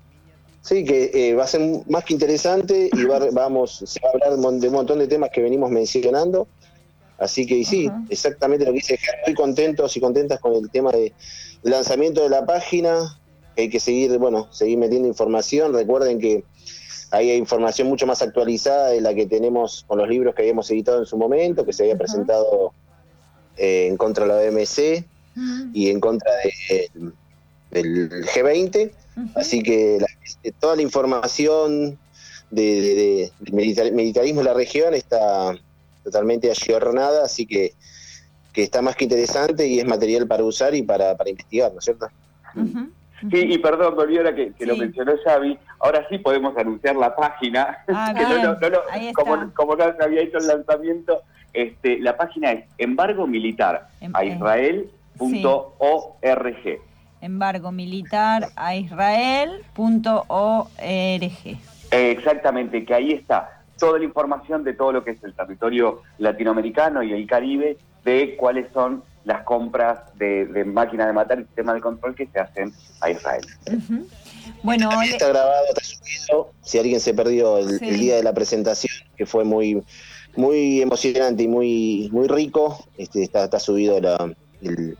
Sí, 0.63 0.85
que 0.85 1.11
eh, 1.15 1.35
va 1.35 1.45
a 1.45 1.47
ser 1.47 1.61
más 1.89 2.05
que 2.05 2.13
interesante 2.13 2.91
y 2.93 3.05
va- 3.05 3.19
vamos, 3.33 3.83
se 3.87 3.99
va 4.05 4.09
a 4.09 4.13
hablar 4.13 4.31
de 4.61 4.69
un 4.69 4.75
montón 4.75 4.99
de 4.99 5.07
temas 5.09 5.31
que 5.31 5.41
venimos 5.41 5.71
mencionando. 5.71 6.49
Así 7.19 7.47
que 7.47 7.57
y 7.57 7.65
sí, 7.65 7.91
exactamente 8.09 8.65
lo 8.65 8.71
que 8.73 8.77
dice 8.79 8.99
muy 9.27 9.35
contentos 9.35 9.95
y 9.97 10.01
contentas 10.01 10.41
con 10.41 10.55
el 10.55 10.71
tema 10.71 10.91
de 10.91 11.13
lanzamiento 11.63 12.23
de 12.23 12.31
la 12.31 12.47
página. 12.47 13.19
Hay 13.57 13.69
que 13.69 13.79
seguir, 13.81 14.17
bueno, 14.19 14.49
seguir 14.53 14.79
metiendo 14.79 15.07
información. 15.09 15.75
Recuerden 15.75 16.19
que 16.19 16.45
ahí 17.11 17.31
hay 17.31 17.37
información 17.37 17.89
mucho 17.89 18.07
más 18.07 18.23
actualizada 18.23 18.89
de 18.91 19.01
la 19.03 19.15
que 19.15 19.27
tenemos 19.27 19.85
con 19.87 19.99
los 19.99 20.09
libros 20.09 20.35
que 20.35 20.43
habíamos 20.43 20.71
editado 20.71 21.01
en 21.01 21.07
su 21.07 21.19
momento, 21.19 21.67
que 21.67 21.73
se 21.75 21.83
había 21.83 21.99
presentado 21.99 22.73
eh, 23.57 23.87
en 23.89 23.97
contra 23.99 24.25
de 24.25 24.31
la 24.33 24.51
OMC 24.51 25.05
y 25.75 25.91
en 25.91 26.01
contra 26.01 26.31
de- 26.45 26.91
del 27.71 28.11
G20. 28.25 28.93
Así 29.35 29.63
que 29.63 29.99
la- 30.01 30.07
este, 30.25 30.53
toda 30.53 30.77
la 30.77 30.83
información 30.83 31.99
de, 32.51 32.63
de- 32.81 32.95
de- 32.95 33.33
del 33.41 33.55
militar- 33.55 33.93
militarismo 33.93 34.41
en 34.41 34.47
la 34.47 34.55
región 34.55 34.95
está 34.95 35.55
totalmente 36.03 36.51
ayornada, 36.51 37.25
así 37.25 37.47
que, 37.47 37.75
que 38.53 38.63
está 38.63 38.83
más 38.83 38.97
que 38.97 39.05
interesante 39.05 39.67
y 39.67 39.79
es 39.79 39.87
material 39.87 40.27
para 40.27 40.45
usar 40.45 40.75
y 40.75 40.83
para, 40.83 41.17
para 41.17 41.31
investigar, 41.31 41.73
¿no 41.73 41.79
es 41.79 41.85
cierto? 41.85 42.09
Sí, 43.31 43.37
y 43.37 43.59
perdón, 43.59 43.99
olvidé 43.99 44.19
ahora 44.21 44.35
que, 44.35 44.53
que 44.55 44.65
lo 44.65 44.75
Sí. 44.75 44.81
mencionó 44.81 45.13
Xavi, 45.23 45.59
ahora 45.81 46.07
sí 46.09 46.19
podemos 46.19 46.57
anunciar 46.57 46.97
la 46.97 47.15
página, 47.15 47.79
Ah, 47.89 48.15
que 48.17 48.23
no, 48.23 48.29
bien. 48.35 48.43
no 48.61 48.69
lo- 48.71 48.83
Ahí 48.91 49.09
está. 49.09 49.23
como, 49.23 49.53
como 49.55 49.77
no 49.77 49.95
se 49.97 50.03
había 50.03 50.23
hecho 50.23 50.39
el 50.39 50.47
lanzamiento, 50.47 51.21
este, 51.53 51.99
la 51.99 52.17
página 52.17 52.53
es 52.53 52.65
embargo 52.79 53.27
militar 53.27 53.89
Em- 54.01 54.15
a 54.17 54.23
eh, 54.25 54.29
israel.org. 54.29 54.91
Embargo 57.21 57.71
militar 57.73 58.49
a 58.57 58.77
israel.org. 58.77 59.59
Exactamente, 61.91 62.85
que 62.85 62.95
ahí 62.95 63.13
está 63.13 63.63
toda 63.79 63.99
la 63.99 64.05
información 64.05 64.63
de 64.65 64.75
todo 64.75 64.93
lo 64.93 65.05
que 65.05 65.13
es 65.13 65.25
el 65.25 65.35
territorio 65.35 66.03
latinoamericano 66.19 67.03
y 67.03 67.13
el 67.13 67.27
Caribe, 67.27 67.79
de 68.05 68.37
cuáles 68.37 68.67
son 68.73 69.03
las 69.25 69.43
compras 69.43 69.99
de, 70.17 70.47
de 70.47 70.65
máquinas 70.65 71.07
de 71.07 71.13
matar 71.13 71.39
y 71.41 71.45
sistemas 71.45 71.75
de 71.75 71.81
control 71.83 72.15
que 72.15 72.27
se 72.27 72.41
hacen 72.41 72.73
a 73.01 73.11
Israel. 73.11 73.45
Bueno, 74.63 74.89
También 74.89 75.11
le- 75.11 75.17
está 75.17 75.29
grabado, 75.29 75.65
está 75.69 75.83
subido. 75.85 76.51
Si 76.63 76.79
alguien 76.79 77.01
se 77.01 77.13
perdió 77.15 77.59
el, 77.59 77.79
Sí. 77.79 77.89
el 77.89 77.99
día 78.01 78.17
de 78.17 78.23
la 78.23 78.33
presentación, 78.33 78.93
que 79.17 79.27
fue 79.27 79.45
muy 79.45 79.83
muy 80.37 80.81
emocionante 80.81 81.43
y 81.43 81.49
muy 81.49 82.09
muy 82.13 82.29
rico, 82.29 82.85
este, 82.97 83.25
está, 83.25 83.45
está 83.45 83.59
subido 83.59 84.01
la, 84.01 84.33
el- 84.63 84.97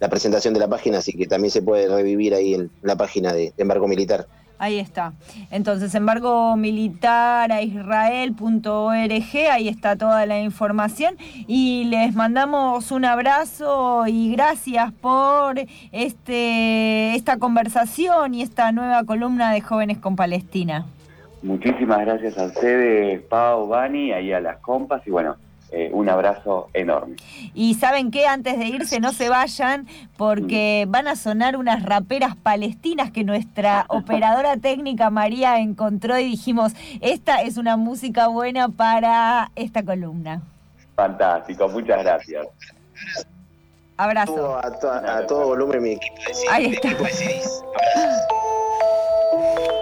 la 0.00 0.08
presentación 0.08 0.54
de 0.54 0.60
la 0.60 0.68
página, 0.68 0.98
así 0.98 1.12
que 1.12 1.26
también 1.26 1.50
se 1.50 1.62
puede 1.62 1.88
revivir 1.88 2.34
ahí 2.34 2.54
en 2.54 2.70
la 2.82 2.96
página 2.96 3.32
de, 3.32 3.52
de 3.56 3.62
embargo 3.62 3.88
militar. 3.88 4.26
Ahí 4.58 4.78
está. 4.78 5.12
Entonces, 5.50 5.94
embargo 5.94 6.56
militar 6.56 7.52
a 7.52 7.60
israel.org, 7.60 8.92
ahí 9.52 9.68
está 9.68 9.96
toda 9.96 10.24
la 10.24 10.40
información. 10.40 11.16
Y 11.46 11.84
les 11.84 12.14
mandamos 12.14 12.90
un 12.90 13.04
abrazo 13.04 14.06
y 14.06 14.32
gracias 14.32 14.92
por 14.92 15.60
este 15.92 17.14
esta 17.14 17.38
conversación 17.38 18.34
y 18.34 18.42
esta 18.42 18.72
nueva 18.72 19.04
columna 19.04 19.52
de 19.52 19.60
Jóvenes 19.60 19.98
con 19.98 20.16
Palestina. 20.16 20.86
Muchísimas 21.42 22.00
gracias 22.00 22.38
a 22.38 22.46
ustedes, 22.46 23.20
Pau, 23.22 23.68
Bani, 23.68 24.12
ahí 24.12 24.32
a 24.32 24.40
las 24.40 24.56
compas 24.58 25.06
y 25.06 25.10
bueno, 25.10 25.36
eh, 25.72 25.90
un 25.92 26.08
abrazo 26.08 26.68
enorme. 26.74 27.16
Y 27.54 27.74
saben 27.74 28.10
qué, 28.10 28.26
antes 28.26 28.58
de 28.58 28.66
irse 28.66 29.00
no 29.00 29.12
se 29.12 29.28
vayan 29.28 29.86
porque 30.16 30.86
van 30.88 31.08
a 31.08 31.16
sonar 31.16 31.56
unas 31.56 31.82
raperas 31.82 32.36
palestinas 32.36 33.10
que 33.10 33.24
nuestra 33.24 33.84
operadora 33.88 34.56
técnica 34.56 35.10
María 35.10 35.58
encontró 35.58 36.18
y 36.18 36.24
dijimos, 36.24 36.72
esta 37.00 37.42
es 37.42 37.56
una 37.56 37.76
música 37.76 38.28
buena 38.28 38.68
para 38.68 39.50
esta 39.56 39.82
columna. 39.82 40.42
Fantástico, 40.94 41.68
muchas 41.68 42.02
gracias. 42.02 42.46
Abrazo. 43.98 44.58
A, 44.58 44.78
to- 44.78 44.90
a 44.92 45.26
todo 45.26 45.46
volumen 45.48 45.82
mi 45.82 45.90
equipo 45.92 46.16
de. 46.26 46.48
Ahí 46.50 46.66
está. 46.74 46.90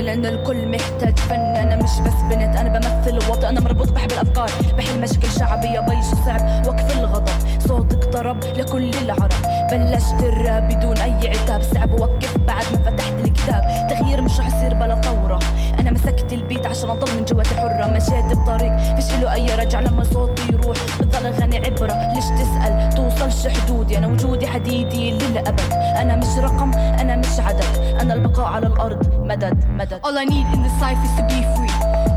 بغني 0.00 0.02
لأن 0.02 0.26
الكل 0.26 0.68
محتاج 0.68 1.18
فن. 1.18 1.56
أنا 1.56 1.76
مش 1.76 2.00
بس 2.00 2.12
بنت 2.30 2.56
أنا 2.56 2.78
بمثل 2.78 3.30
وطن. 3.30 3.44
أنا 3.44 3.60
مربوط 3.60 3.92
بحب 3.92 4.12
الأفكار 4.12 4.50
بحل 4.78 5.00
مشاكل 5.00 5.28
شعبية. 5.38 5.80
بيش 5.80 6.04
صعب 6.26 6.66
وقف 6.66 6.98
الغضب. 6.98 7.60
صوتك 7.68 8.08
ضرب 8.08 8.44
لكل 8.44 8.90
العرب. 8.94 9.32
بلشت 9.70 10.20
الراب 10.20 10.68
بدون 10.68 10.98
أي 10.98 11.28
عتاب. 11.28 11.62
صعب 11.62 11.90
اوقف 11.90 12.38
بعد 12.38 12.64
ما 12.72 12.78
فتحت 12.90 13.12
الكتاب. 13.24 13.86
تغيير 13.90 14.20
مش 14.22 14.40
رح 14.40 14.46
يصير 14.46 14.74
بلا 14.74 15.00
ثورة. 15.00 15.38
أنا 15.80 15.90
مسكت 15.90 16.32
البيت 16.32 16.66
عشان 16.66 16.90
أضل 16.90 17.16
من 17.16 17.24
جواتي 17.24 17.54
حرة. 17.54 17.86
مشيت 17.86 18.38
بطريق 18.38 18.76
فيش 18.76 19.14
له 19.14 19.32
أي 19.32 19.54
رجع. 19.54 19.80
لما 19.80 20.04
صوتي 20.04 20.42
يروح 20.52 20.76
بضل 21.00 21.26
اغني 21.26 21.56
عبرة. 21.56 22.12
ليش 22.14 22.24
تسأل؟ 22.24 22.90
توصلش 22.94 23.46
حدودي. 23.56 23.98
أنا 23.98 24.06
وجودي 24.06 24.46
حديدي 24.46 25.10
للأبد. 25.10 25.72
أنا 25.72 26.16
مش 26.16 26.38
رقم 26.38 26.74
أنا 26.74 27.16
مش 27.16 27.40
عدد. 27.40 27.96
أنا 28.00 28.14
البقاء 28.14 28.46
على 28.46 28.66
الأرض. 28.66 29.09
madad, 29.30 29.54
madad. 29.78 30.00
All 30.02 30.18
I 30.18 30.24
need 30.24 30.46
in 30.54 30.62
the 30.62 30.72
life 30.80 30.98
is 31.06 31.12
to 31.18 31.24
be 31.30 31.40
free. 31.54 31.74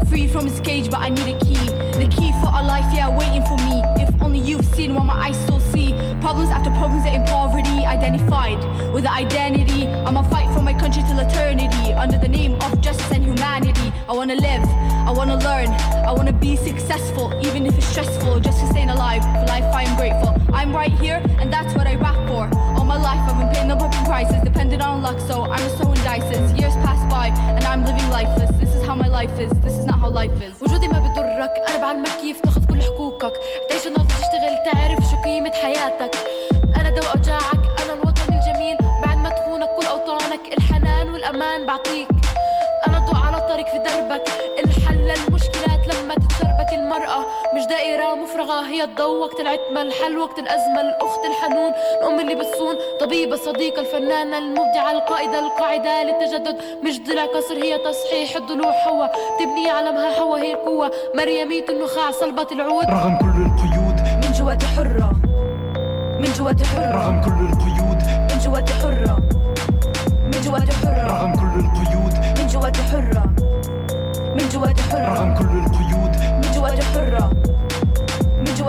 Free 0.10 0.28
from 0.28 0.46
his 0.48 0.60
cage, 0.60 0.90
but 0.90 1.00
I 1.00 1.10
need 1.10 1.36
a 1.36 1.38
key. 1.46 1.66
The 2.02 2.08
key 2.10 2.32
for 2.42 2.48
our 2.48 2.64
life, 2.64 2.88
yeah, 2.94 3.08
waiting 3.08 3.46
for 3.46 3.58
me. 3.70 3.78
If 4.02 4.10
only 4.22 4.40
you've 4.40 4.66
seen 4.66 4.96
what 4.96 5.06
my 5.06 5.18
eyes 5.28 5.38
still 5.46 5.60
see. 5.60 5.94
Problems 6.22 6.50
after 6.50 6.72
problems 6.72 7.04
that 7.04 7.14
in 7.14 7.24
poverty 7.26 7.86
identified 7.86 8.58
with 8.94 9.04
the 9.04 9.12
identity. 9.12 9.88
I'ma 9.88 10.24
fight 10.24 10.50
for 10.56 10.62
my 10.62 10.74
country 10.74 11.04
till 11.04 11.20
eternity. 11.20 11.94
Under 11.94 12.18
the 12.18 12.28
name 12.28 12.54
of 12.66 12.82
justice 12.82 13.12
and 13.12 13.24
humanity. 13.24 13.94
I 14.10 14.14
wanna 14.14 14.36
live, 14.36 14.66
I 15.10 15.12
wanna 15.12 15.38
learn, 15.38 15.70
I 16.10 16.12
wanna 16.12 16.34
be 16.34 16.56
successful, 16.56 17.26
even 17.46 17.66
if 17.68 17.78
it's 17.78 17.88
stressful, 17.88 18.40
just 18.40 18.60
to 18.62 18.68
stay 18.68 18.88
alive. 18.88 19.24
For 19.24 19.46
life 19.54 19.70
I 19.80 19.84
am 19.84 19.96
grateful. 19.96 20.32
I'm 20.54 20.74
right 20.74 20.92
here, 20.92 21.22
and 21.40 21.52
that's 21.54 21.74
what 21.76 21.88
I 21.88 21.96
rap 21.96 22.20
for. 22.28 22.50
All 22.76 22.86
my 22.86 22.98
life 22.98 23.22
I've 23.30 23.38
been 23.40 23.50
paying 23.54 23.70
the 23.70 23.78
prices, 24.06 24.42
dependent 24.44 24.82
on 24.82 25.02
luck, 25.02 25.20
so 25.20 25.43
life 29.24 29.40
is, 29.40 29.52
this 29.64 29.76
is 29.80 29.86
not 29.86 30.00
how 30.04 30.10
life 30.10 30.42
is. 30.48 30.62
وجودي 30.62 30.88
ما 30.88 31.00
بضرك. 31.00 31.52
أنا 31.70 31.78
بعلمك 31.82 32.10
كيف 32.22 32.42
تاخذ 32.42 32.66
كل 32.66 32.82
حقوقك. 32.82 33.34
تعيش 33.70 33.88
النهضة 33.88 34.08
تشتغل. 34.08 34.72
تعرف 34.72 35.04
شو 35.12 35.18
قيمة 35.26 35.52
حياتك. 35.52 36.16
أنا 36.76 36.90
دواء 36.90 37.18
أوجاعك. 37.18 37.64
أنا 37.84 37.94
الوطن 37.94 38.34
الجميل. 38.34 38.78
بعد 39.06 39.18
ما 39.18 39.30
تخونك 39.30 39.70
كل 39.80 39.86
أوطانك. 39.86 40.42
الحنان 40.58 41.10
والأمان 41.10 41.66
بعطيك. 41.66 42.08
هي 48.62 48.84
الضوء 48.84 49.20
وقت 49.22 49.40
العتمة 49.40 49.82
الحل 49.82 50.18
وقت 50.18 50.40
الأزمة 50.40 50.82
الأخت 50.82 51.20
الحنون. 51.26 51.72
الأم 52.02 52.20
اللي 52.20 52.36
بتصون 52.36 52.76
طبيبة 53.00 53.36
صديقة 53.36 53.82
الفنانة 53.82 54.38
المبدعة 54.38 54.92
القائدة 54.92 55.40
القاعدة 55.40 56.04
للتجدد. 56.04 56.58
مش 56.84 57.00
ضلع 57.00 57.26
كسر 57.26 57.64
هي 57.64 57.78
تصحيح 57.78 58.36
الضلوع. 58.36 58.72
حوا 58.72 59.08
تبني 59.40 59.70
علمها 59.70 60.14
حوا 60.14 60.38
هي 60.38 60.54
القوة 60.54 60.92
مريمية 61.16 61.66
النخاع 61.70 62.12
صلبة 62.12 62.48
العود. 62.52 62.86
رغم 62.86 63.18
كل 63.18 63.26
القيود. 63.26 64.26
من 64.26 64.32
جواتي 64.40 64.66
حرة. 64.66 65.14
من 66.20 66.34
جواتي 66.38 66.66
حرة. 66.66 66.92
رغم 66.92 67.22
كل 67.22 67.46
القيود. 67.52 68.02
من 68.32 68.40
جواتي 68.46 68.74
حرة. 68.74 69.20
من 70.24 70.42
جواتي 70.46 70.72
حرة. 70.72 71.08
رغم 71.08 71.34
كل 71.36 71.60
القيود. 71.66 72.14
من 72.40 72.48
جواتي 72.48 72.82
حرة. 72.82 73.24
من 74.36 74.50
جواتي 74.50 74.82
حرة. 74.82 75.14
رغم 75.14 75.34
كل 75.36 75.44
القيود. 75.44 76.16
من 76.46 76.52
جواتي 76.56 76.82
حرة. 76.82 77.43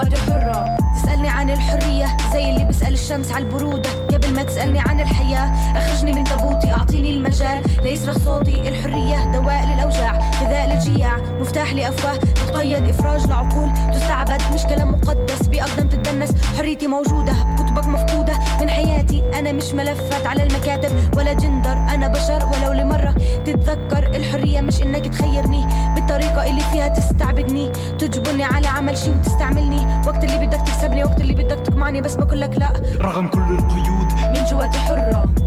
جواتي 0.05 0.17
حرة 0.17 0.77
تسألني 0.97 1.29
عن 1.29 1.51
الحرية 1.51 2.17
زي 2.33 2.51
اللي 2.51 2.65
بيسأل 2.65 2.93
الشمس 2.93 3.33
على 3.33 3.45
البرودة. 3.45 3.91
قبل 4.13 4.35
ما 4.35 4.43
تسألني 4.43 4.81
عن 4.81 5.01
الحياة 5.01 5.77
أخرجني 5.79 6.13
من 6.13 6.25
تابوتي 6.25 6.71
أعطيني 7.05 7.17
المجال. 7.17 7.63
ليصرخ 7.83 8.19
صوتي 8.19 8.69
الحرية 8.69 9.33
دواء 9.33 9.67
للأوجاع. 9.67 10.31
غذاء 10.43 10.73
للجياع 10.73 11.17
مفتاح 11.41 11.73
لأفواه. 11.75 12.17
تقيد 12.49 12.89
إفراج 12.89 13.27
لعقول 13.27 13.71
تستعبد 13.93 14.43
مش 14.55 14.63
كلام 14.63 14.93
مقدس. 14.93 15.47
بأقدم 15.47 15.89
تتدنس. 15.89 16.31
حريتي 16.59 16.87
موجودة. 16.87 17.33
بكتبك 17.33 17.87
مفقودة. 17.87 18.33
من 18.61 18.69
حياتي 18.71 19.23
أنا 19.39 19.53
مش 19.53 19.75
ملفت 19.75 20.27
على 20.27 20.43
المكاتب. 20.43 21.17
ولا 21.17 21.33
جندر. 21.33 21.73
أنا 21.73 22.09
بشر. 22.09 22.47
ولو 22.47 22.73
لمرة 22.73 23.15
تتذكر 23.45 24.17
الحرية 24.17 24.61
مش 24.61 24.83
إنك 24.83 25.07
تخيرني. 25.07 25.67
بالطريقة 25.95 26.51
اللي 26.51 26.63
فيها 26.73 26.89
تستعبدني. 26.89 27.73
تجبرني 27.99 28.45
على 28.45 28.67
عمل 28.67 28.99
شي 28.99 29.11
وتستعملني. 29.11 30.03
وقت 30.07 30.25
اللي 30.25 30.47
بدك 30.47 30.61
تكسبني. 30.61 31.05
وقت 31.05 31.21
اللي 31.21 31.35
بدك 31.35 31.61
تقمعني. 31.67 32.01
بس 32.01 32.15
بقول 32.15 32.41
لك 32.41 32.59
لا. 32.59 32.73
رغم 33.01 33.29
كل 33.29 33.41
القيود. 33.41 34.13
من 34.35 34.45
جواتي 34.51 34.79
حرة 34.79 35.44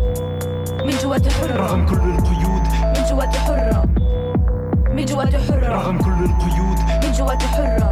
جواتي 1.07 1.29
حرة 1.29 1.55
رغم 1.55 1.85
كل 1.85 1.95
القيود 1.95 2.61
من 2.83 3.03
جواتي 3.09 3.39
حرة 3.39 3.85
من 4.89 5.05
جواتي 5.05 5.37
حرة 5.37 5.67
رغم 5.67 5.97
كل 5.97 6.23
القيود 6.23 6.79
من 7.05 7.11
جواتي 7.11 7.47
حرة 7.47 7.89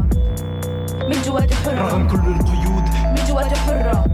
من 1.10 1.22
جواتي 1.26 1.56
حرة 1.56 1.82
رغم 1.82 2.08
كل 2.08 2.28
القيود 2.28 2.84
من 3.16 3.26
جواتي 3.28 3.56
حرة 3.56 4.06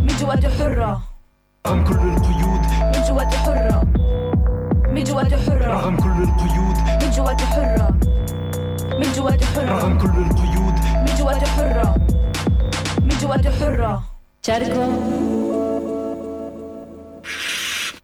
من 0.00 0.16
جواتي 0.20 0.48
حرة 0.48 1.00
رغم 1.66 1.84
كل 1.84 1.94
القيود 1.94 2.60
من 2.94 3.02
جواتي 3.08 3.36
حرة 3.36 3.82
من 4.92 5.04
جواتي 5.04 5.36
حرة 5.36 5.66
رغم 5.74 5.96
كل 5.96 6.22
القيود 6.22 6.76
من 7.02 7.10
جواتي 7.10 7.46
حرة 7.46 7.88
من 9.00 9.12
جواتي 9.16 9.44
حرة 9.46 9.72
رغم 9.72 9.98
كل 9.98 10.18
القيود 10.18 10.74
من 11.08 11.14
جواتي 11.18 11.46
حرة 11.46 11.94
من 13.00 13.16
جواتي 13.22 13.50
حرة 13.50 14.02
Charco 14.44 15.33